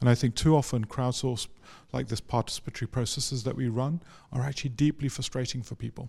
[0.00, 1.48] And I think too often crowdsource,
[1.92, 4.00] like this participatory processes that we run,
[4.32, 6.08] are actually deeply frustrating for people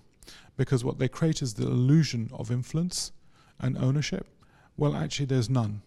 [0.57, 3.11] because what they create is the illusion of influence
[3.59, 4.27] and ownership.
[4.77, 5.81] Well, actually, there's none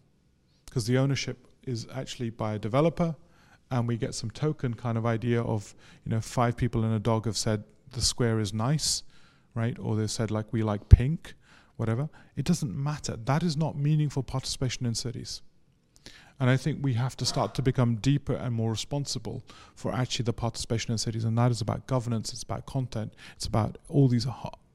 [0.66, 3.16] because the ownership is actually by a developer,
[3.70, 6.98] and we get some token kind of idea of you know five people and a
[6.98, 9.02] dog have said the square is nice,
[9.54, 9.78] right?
[9.78, 11.34] Or they said like we like pink,
[11.76, 12.08] whatever.
[12.36, 13.16] It doesn't matter.
[13.16, 15.42] That is not meaningful participation in cities.
[16.40, 19.42] And I think we have to start to become deeper and more responsible
[19.74, 21.24] for actually the participation in cities.
[21.24, 24.26] And that is about governance, it's about content, it's about all these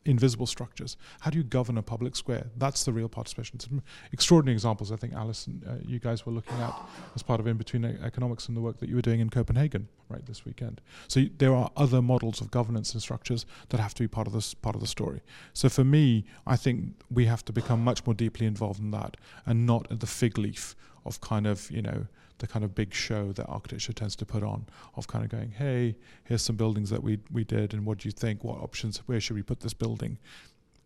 [0.05, 0.97] invisible structures.
[1.21, 2.47] How do you govern a public square?
[2.57, 3.59] That's the real participation.
[3.59, 3.81] Some
[4.11, 6.73] extraordinary examples, I think, Alison, uh, you guys were looking at
[7.15, 9.87] as part of In Between Economics and the work that you were doing in Copenhagen
[10.09, 10.81] right this weekend.
[11.07, 14.33] So there are other models of governance and structures that have to be part of
[14.33, 15.21] this part of the story.
[15.53, 19.17] So for me, I think we have to become much more deeply involved in that
[19.45, 20.75] and not at the fig leaf
[21.05, 22.07] of kind of you know
[22.39, 24.65] the kind of big show that architecture tends to put on
[24.95, 28.07] of kind of going, hey, here's some buildings that we we did, and what do
[28.07, 28.43] you think?
[28.43, 28.97] What options?
[29.05, 30.17] Where should we put this building?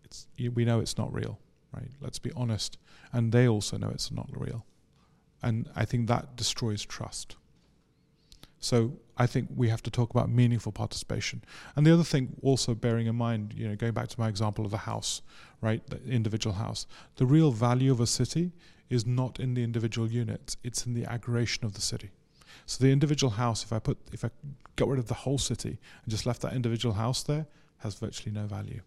[0.03, 1.39] It's we know it's not real,
[1.73, 1.89] right?
[2.01, 2.77] Let's be honest,
[3.11, 4.65] and they also know it's not real,
[5.41, 7.35] and I think that destroys trust.
[8.59, 11.43] So I think we have to talk about meaningful participation.
[11.75, 14.65] And the other thing, also bearing in mind, you know, going back to my example
[14.65, 15.21] of the house,
[15.61, 16.87] right, the individual house,
[17.17, 18.51] the real value of a city
[18.89, 22.11] is not in the individual units, it's in the aggregation of the city.
[22.65, 24.29] So the individual house, if I put if I
[24.75, 25.69] got rid of the whole city
[26.03, 27.47] and just left that individual house there,
[27.79, 28.81] has virtually no value.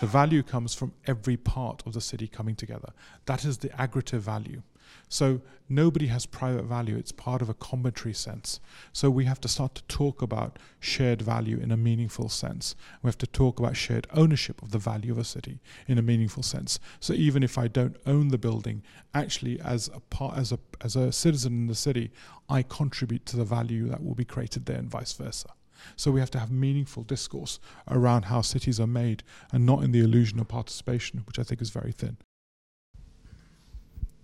[0.00, 2.92] The value comes from every part of the city coming together.
[3.26, 4.62] That is the aggregative value.
[5.08, 8.60] So nobody has private value, it's part of a combinatory sense.
[8.92, 12.74] So we have to start to talk about shared value in a meaningful sense.
[13.02, 16.02] We have to talk about shared ownership of the value of a city in a
[16.02, 16.78] meaningful sense.
[17.00, 18.82] So even if I don't own the building,
[19.14, 22.10] actually as a part as a as a citizen in the city,
[22.48, 25.48] I contribute to the value that will be created there and vice versa.
[25.94, 29.22] So we have to have meaningful discourse around how cities are made
[29.52, 32.16] and not in the illusion of participation, which I think is very thin.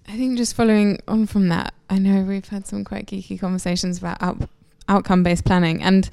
[0.09, 3.98] I think just following on from that, I know we've had some quite geeky conversations
[3.98, 4.48] about out,
[4.88, 6.09] outcome based planning, and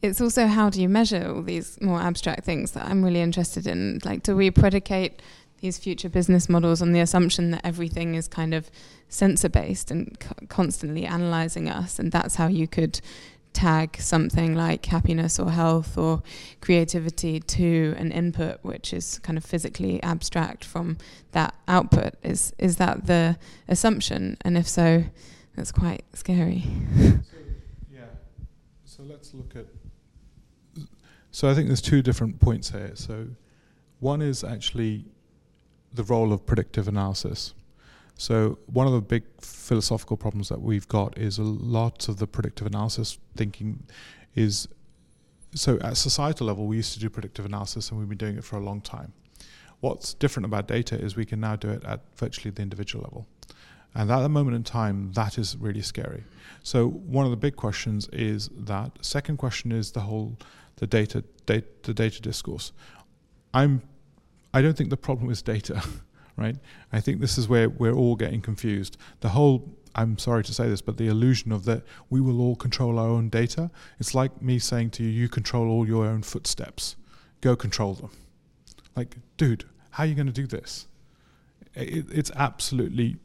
[0.00, 3.66] it's also how do you measure all these more abstract things that I'm really interested
[3.66, 4.00] in.
[4.04, 5.22] Like, do we predicate
[5.60, 8.68] these future business models on the assumption that everything is kind of
[9.08, 13.00] sensor based and co- constantly analyzing us, and that's how you could
[13.52, 16.22] tag something like happiness or health or
[16.60, 20.98] creativity to an input which is kind of physically abstract from
[21.32, 22.14] that output.
[22.22, 23.36] Is is that the
[23.68, 24.36] assumption?
[24.42, 25.04] And if so
[25.54, 26.64] that's quite scary.
[26.96, 27.38] So,
[27.92, 28.00] yeah.
[28.84, 29.66] So let's look at
[31.34, 32.92] so i think there's two different points here.
[32.94, 33.28] So
[34.00, 35.06] one is actually
[35.92, 37.54] the role of predictive analysis
[38.22, 42.26] so one of the big philosophical problems that we've got is a lot of the
[42.28, 43.82] predictive analysis thinking
[44.36, 44.68] is
[45.56, 48.44] so at societal level we used to do predictive analysis and we've been doing it
[48.44, 49.12] for a long time.
[49.80, 53.26] What's different about data is we can now do it at virtually the individual level.
[53.92, 56.22] And at the moment in time, that is really scary.
[56.62, 59.04] So one of the big questions is that.
[59.04, 60.38] Second question is the whole
[60.76, 62.70] the data, data the data discourse.
[63.52, 63.82] I'm
[64.54, 65.82] I don't think the problem is data.
[66.36, 66.56] right?
[66.92, 68.96] I think this is where we're all getting confused.
[69.20, 72.56] The whole I'm sorry to say this, but the illusion of that we will all
[72.56, 76.22] control our own data, it's like me saying to you, you control all your own
[76.22, 76.96] footsteps.
[77.40, 78.10] Go control them.
[78.96, 80.86] Like, dude, how are you going to do this?
[81.74, 83.16] It, it's absolutely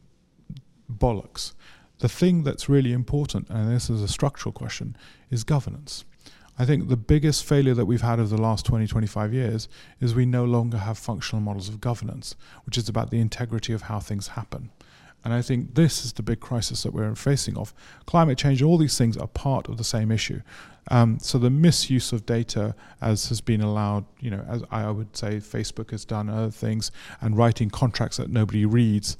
[0.91, 1.53] bollocks.
[1.99, 4.95] The thing that's really important, and this is a structural question,
[5.29, 6.05] is governance.
[6.59, 9.69] I think the biggest failure that we've had over the last 20, 25 years
[10.01, 12.35] is we no longer have functional models of governance,
[12.65, 14.71] which is about the integrity of how things happen.
[15.23, 17.73] And I think this is the big crisis that we're facing of.
[18.05, 20.41] Climate change, all these things are part of the same issue.
[20.89, 25.15] Um, so the misuse of data, as has been allowed, you know, as I would
[25.15, 29.17] say Facebook has done other things, and writing contracts that nobody reads,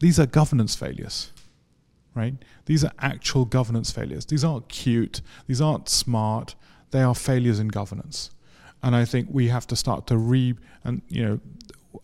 [0.00, 1.32] these are governance failures
[2.16, 2.34] right?
[2.64, 4.24] These are actual governance failures.
[4.24, 5.20] These aren't cute.
[5.46, 6.56] These aren't smart
[6.96, 8.30] they are failures in governance.
[8.82, 11.40] And I think we have to start to re and you know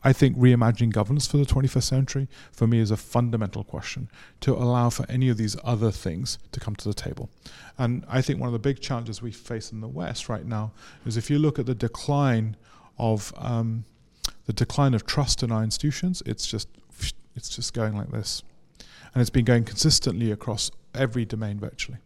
[0.03, 4.09] I think reimagining governance for the 21st century for me is a fundamental question
[4.40, 7.28] to allow for any of these other things to come to the table.
[7.76, 10.72] And I think one of the big challenges we face in the West right now
[11.05, 12.57] is if you look at the decline
[12.99, 13.84] of um,
[14.47, 16.68] the decline of trust in our institutions, it's just
[17.34, 18.43] it's just going like this,
[19.14, 21.99] and it's been going consistently across every domain virtually.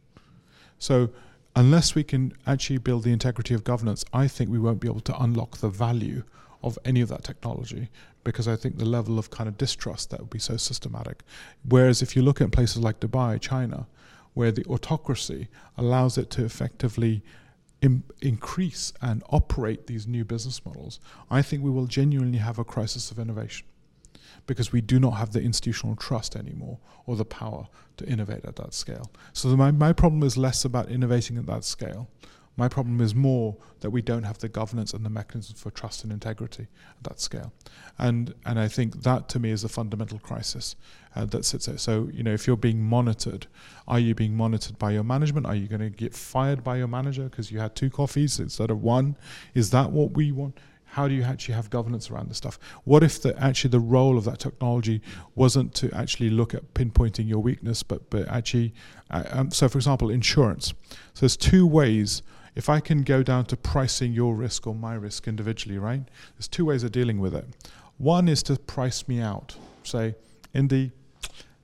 [0.78, 1.10] So
[1.56, 5.00] unless we can actually build the integrity of governance, I think we won't be able
[5.00, 6.22] to unlock the value
[6.62, 7.88] of any of that technology
[8.24, 11.22] because I think the level of kind of distrust that would be so systematic.
[11.66, 13.86] Whereas if you look at places like Dubai, China,
[14.34, 15.48] where the autocracy
[15.78, 17.22] allows it to effectively
[18.20, 21.00] increase and operate these new business models,
[21.30, 23.66] I think we will genuinely have a crisis of innovation
[24.46, 27.66] because we do not have the institutional trust anymore or the power
[27.96, 29.10] to innovate at that scale.
[29.32, 32.08] So the, my, my problem is less about innovating at that scale.
[32.58, 36.04] My problem is more that we don't have the governance and the mechanisms for trust
[36.04, 36.68] and integrity
[36.98, 37.52] at that scale.
[37.98, 40.74] And and I think that to me is a fundamental crisis
[41.14, 41.76] uh, that sits there.
[41.76, 43.46] So, you know, if you're being monitored,
[43.86, 45.46] are you being monitored by your management?
[45.46, 48.70] Are you going to get fired by your manager because you had two coffees instead
[48.70, 49.18] of one?
[49.54, 50.58] Is that what we want?
[50.96, 52.58] How do you actually have governance around this stuff?
[52.84, 55.02] What if the, actually the role of that technology
[55.34, 58.72] wasn't to actually look at pinpointing your weakness, but but actually,
[59.10, 60.72] uh, um, so for example, insurance.
[61.12, 62.22] So there's two ways.
[62.54, 66.02] If I can go down to pricing your risk or my risk individually, right?
[66.34, 67.44] There's two ways of dealing with it.
[67.98, 69.54] One is to price me out.
[69.82, 70.14] Say,
[70.54, 70.92] Indy,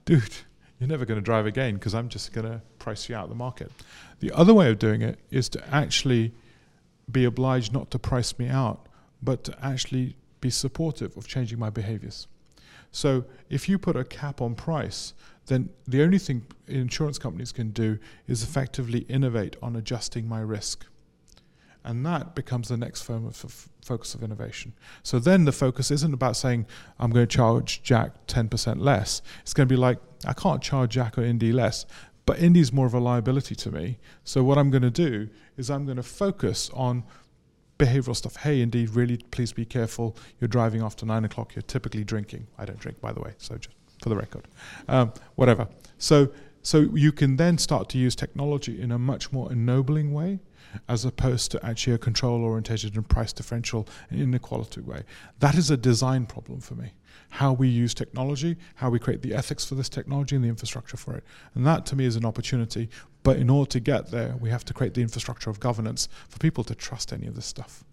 [0.05, 0.37] dude,
[0.79, 3.31] you're never going to drive again because I'm just going to price you out of
[3.31, 3.73] the market.
[4.21, 6.35] The other way of doing it is to actually
[7.11, 8.89] be obliged not to price me out,
[9.23, 12.27] but to actually be supportive of changing my behaviors.
[12.91, 15.15] So if you put a cap on price,
[15.47, 20.87] then the only thing insurance companies can do is effectively innovate on adjusting my risk.
[21.85, 24.73] And that becomes the next focus of innovation.
[25.03, 26.67] So then the focus isn't about saying,
[27.01, 29.21] I'm going to charge Jack 10% less.
[29.41, 31.85] It's going to be like, I can't charge Jack or Indy less,
[32.25, 33.99] but Indy's more of a liability to me.
[34.23, 37.03] So what I'm going to do is I'm going to focus on
[37.83, 38.37] behavioral stuff.
[38.37, 40.17] Hey, Indy, really, please be careful.
[40.41, 41.55] You're driving after nine o'clock.
[41.55, 42.47] You're typically drinking.
[42.59, 44.47] I don't drink, by the way, so just for the record.
[44.89, 45.69] Um, whatever.
[45.99, 50.41] So, so you can then start to use technology in a much more ennobling way
[50.89, 55.03] as opposed to actually a control orientated and price differential and inequality way.
[55.41, 56.93] That is a design problem for me.
[57.31, 60.97] How we use technology, how we create the ethics for this technology and the infrastructure
[60.97, 61.25] for it.
[61.55, 62.89] And that to me is an opportunity.
[63.23, 66.39] But in order to get there, we have to create the infrastructure of governance for
[66.39, 67.85] people to trust any of this stuff.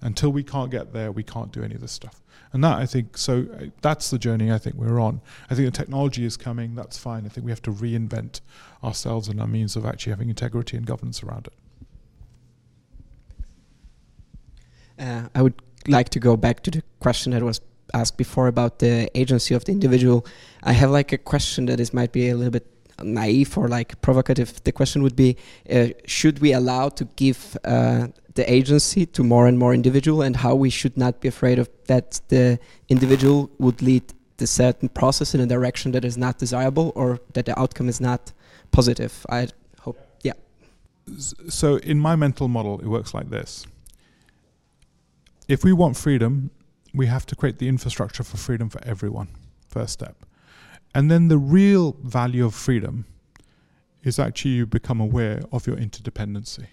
[0.00, 2.22] Until we can't get there, we can't do any of this stuff.
[2.52, 5.20] And that I think so uh, that's the journey I think we're on.
[5.50, 7.26] I think the technology is coming, that's fine.
[7.26, 8.40] I think we have to reinvent
[8.82, 11.52] ourselves and our means of actually having integrity and governance around it.
[14.98, 17.60] Uh, I would like to go back to the question that was
[17.94, 20.26] asked before about the agency of the individual.
[20.62, 22.66] I have like a question that is might be a little bit
[23.02, 24.62] naive or like provocative.
[24.64, 25.36] The question would be:
[25.70, 30.36] uh, Should we allow to give uh, the agency to more and more individual, and
[30.36, 32.58] how we should not be afraid of that the
[32.88, 34.02] individual would lead
[34.36, 38.00] the certain process in a direction that is not desirable or that the outcome is
[38.00, 38.32] not
[38.70, 39.26] positive?
[39.28, 39.48] I
[39.80, 40.34] hope, yeah.
[41.48, 43.66] So in my mental model, it works like this
[45.48, 46.50] if we want freedom,
[46.94, 49.28] we have to create the infrastructure for freedom for everyone.
[49.68, 50.24] First step.
[50.94, 53.04] And then the real value of freedom
[54.02, 56.68] is actually you become aware of your interdependency.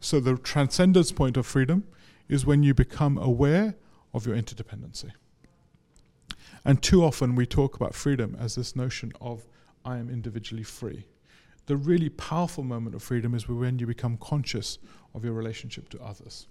[0.00, 1.84] So the transcendence point of freedom
[2.28, 3.76] is when you become aware
[4.12, 5.10] of your interdependency.
[6.64, 9.46] And too often we talk about freedom as this notion of
[9.84, 11.06] I am individually free.
[11.66, 14.78] The really powerful moment of freedom is when you become conscious
[15.14, 16.48] of your relationship to others.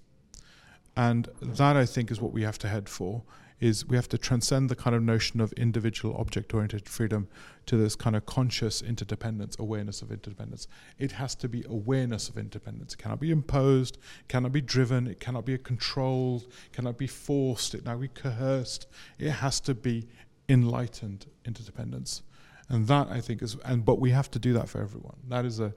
[1.00, 3.24] And that I think is what we have to head for
[3.62, 7.30] is we have to transcend the kind of notion of individual object oriented freedom
[7.68, 10.68] to this kind of conscious interdependence, awareness of interdependence.
[10.98, 12.96] It has to be awareness of independence.
[12.96, 13.98] It cannot be imposed,
[14.28, 18.88] cannot be driven, it cannot be controlled, cannot be forced, it cannot be coerced.
[19.20, 20.06] It has to be
[20.50, 22.24] enlightened interdependence.
[22.68, 25.16] And that I think is and but we have to do that for everyone.
[25.30, 25.74] That is a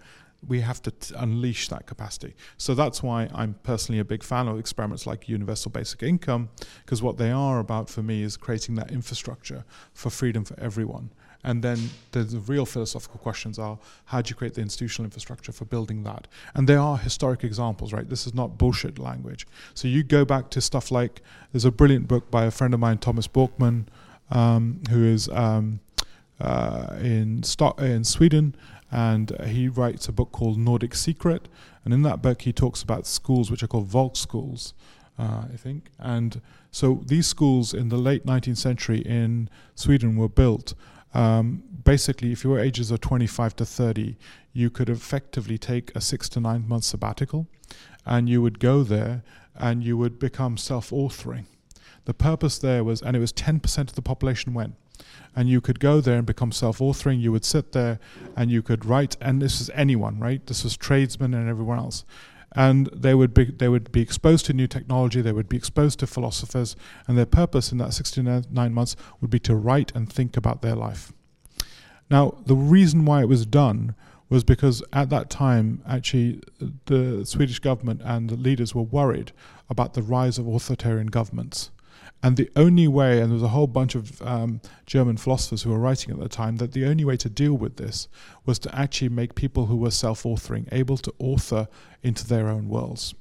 [0.46, 2.34] we have to t- unleash that capacity.
[2.56, 6.50] So that's why I'm personally a big fan of experiments like universal basic income,
[6.84, 11.10] because what they are about for me is creating that infrastructure for freedom for everyone.
[11.44, 15.50] And then the, the, real philosophical questions are how do you create the institutional infrastructure
[15.50, 16.28] for building that?
[16.54, 18.08] And there are historic examples, right?
[18.08, 19.46] This is not bullshit language.
[19.74, 21.20] So you go back to stuff like
[21.52, 23.86] there's a brilliant book by a friend of mine, Tomas Björkman,
[24.30, 25.80] um, who is um,
[26.40, 28.54] uh, in, Sto- in Sweden
[28.92, 31.48] and he writes a book called Nordic Secret,
[31.84, 34.74] and in that book he talks about schools which are called Volksschools,
[35.18, 35.90] uh, I think.
[35.98, 40.74] And so these schools in the late 19th century in Sweden were built.
[41.14, 44.16] Um, basically, if you were ages of 25 to 30,
[44.52, 47.46] you could effectively take a six to nine month sabbatical,
[48.04, 49.22] and you would go there
[49.54, 51.44] and you would become self-authoring.
[52.04, 54.74] The purpose there was, and it was 10% of the population went
[55.34, 57.20] and you could go there and become self-authoring.
[57.20, 57.98] You would sit there
[58.36, 60.46] and you could write, and this is anyone, right?
[60.46, 62.04] This is tradesmen and everyone else,
[62.54, 65.20] and they would be they would be exposed to new technology.
[65.22, 66.76] They would be exposed to philosophers,
[67.08, 70.74] and their purpose in that 69 months would be to write and think about their
[70.74, 71.12] life.
[72.10, 73.94] Now, the reason why it was done
[74.28, 76.40] was because at that time, actually,
[76.86, 79.32] the Swedish government and the leaders were worried
[79.68, 81.70] about the rise of authoritarian governments.
[82.22, 85.70] And the only way, and there was a whole bunch of um, German philosophers who
[85.70, 88.06] were writing at the time, that the only way to deal with this
[88.46, 91.66] was to actually make people who were self authoring able to author
[92.02, 93.14] into their own worlds.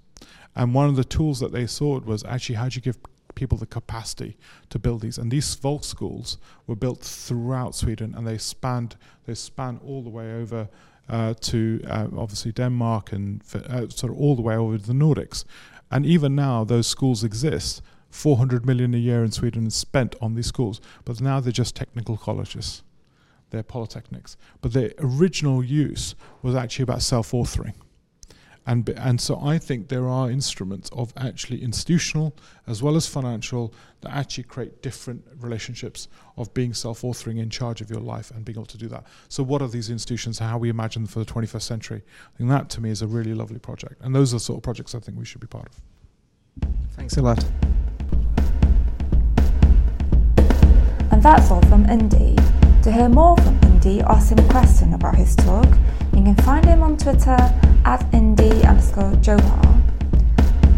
[0.55, 2.99] And one of the tools that they sought was actually how do you give
[3.33, 4.37] people the capacity
[4.69, 5.17] to build these.
[5.17, 6.37] And these Volksschools
[6.67, 10.69] were built throughout Sweden and they spanned, they span all the way over.
[11.09, 14.93] Uh, to uh, obviously Denmark and uh, sort of all the way over to the
[14.93, 15.43] Nordics,
[15.91, 17.81] And even now, those schools exist.
[18.11, 21.75] 400 million a year in Sweden is spent on these schools, but now they're just
[21.75, 22.83] technical colleges.
[23.49, 24.35] They're polytechnics.
[24.61, 27.73] But the original use was actually about self authoring.
[28.67, 32.35] And, and so I think there are instruments of actually institutional
[32.67, 36.07] as well as financial that actually create different relationships
[36.38, 39.05] of being self authoring in charge of your life and being able to do that.
[39.29, 40.38] So, what are these institutions?
[40.38, 42.03] How we imagine them for the 21st century?
[42.35, 43.95] I think that to me is a really lovely project.
[44.01, 46.69] And those are the sort of projects I think we should be part of.
[46.95, 47.43] Thanks a lot.
[51.22, 52.35] And that's all from Indy.
[52.81, 55.68] To hear more from Indy, ask him a question about his talk.
[56.15, 57.38] You can find him on Twitter
[57.85, 59.84] at Indy underscore Johar.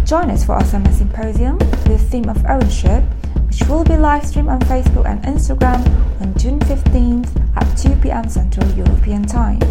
[0.06, 3.06] Join us for our summer symposium with the theme of ownership,
[3.48, 5.80] which will be live streamed on Facebook and Instagram
[6.20, 9.62] on June 15th at 2 pm Central European Time.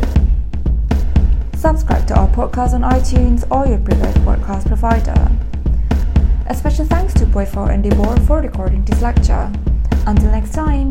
[1.54, 5.30] Subscribe to our podcast on iTunes or your preferred podcast provider.
[6.46, 9.52] A special thanks to Boy for Indy Board for recording this lecture.
[10.04, 10.90] Until next time,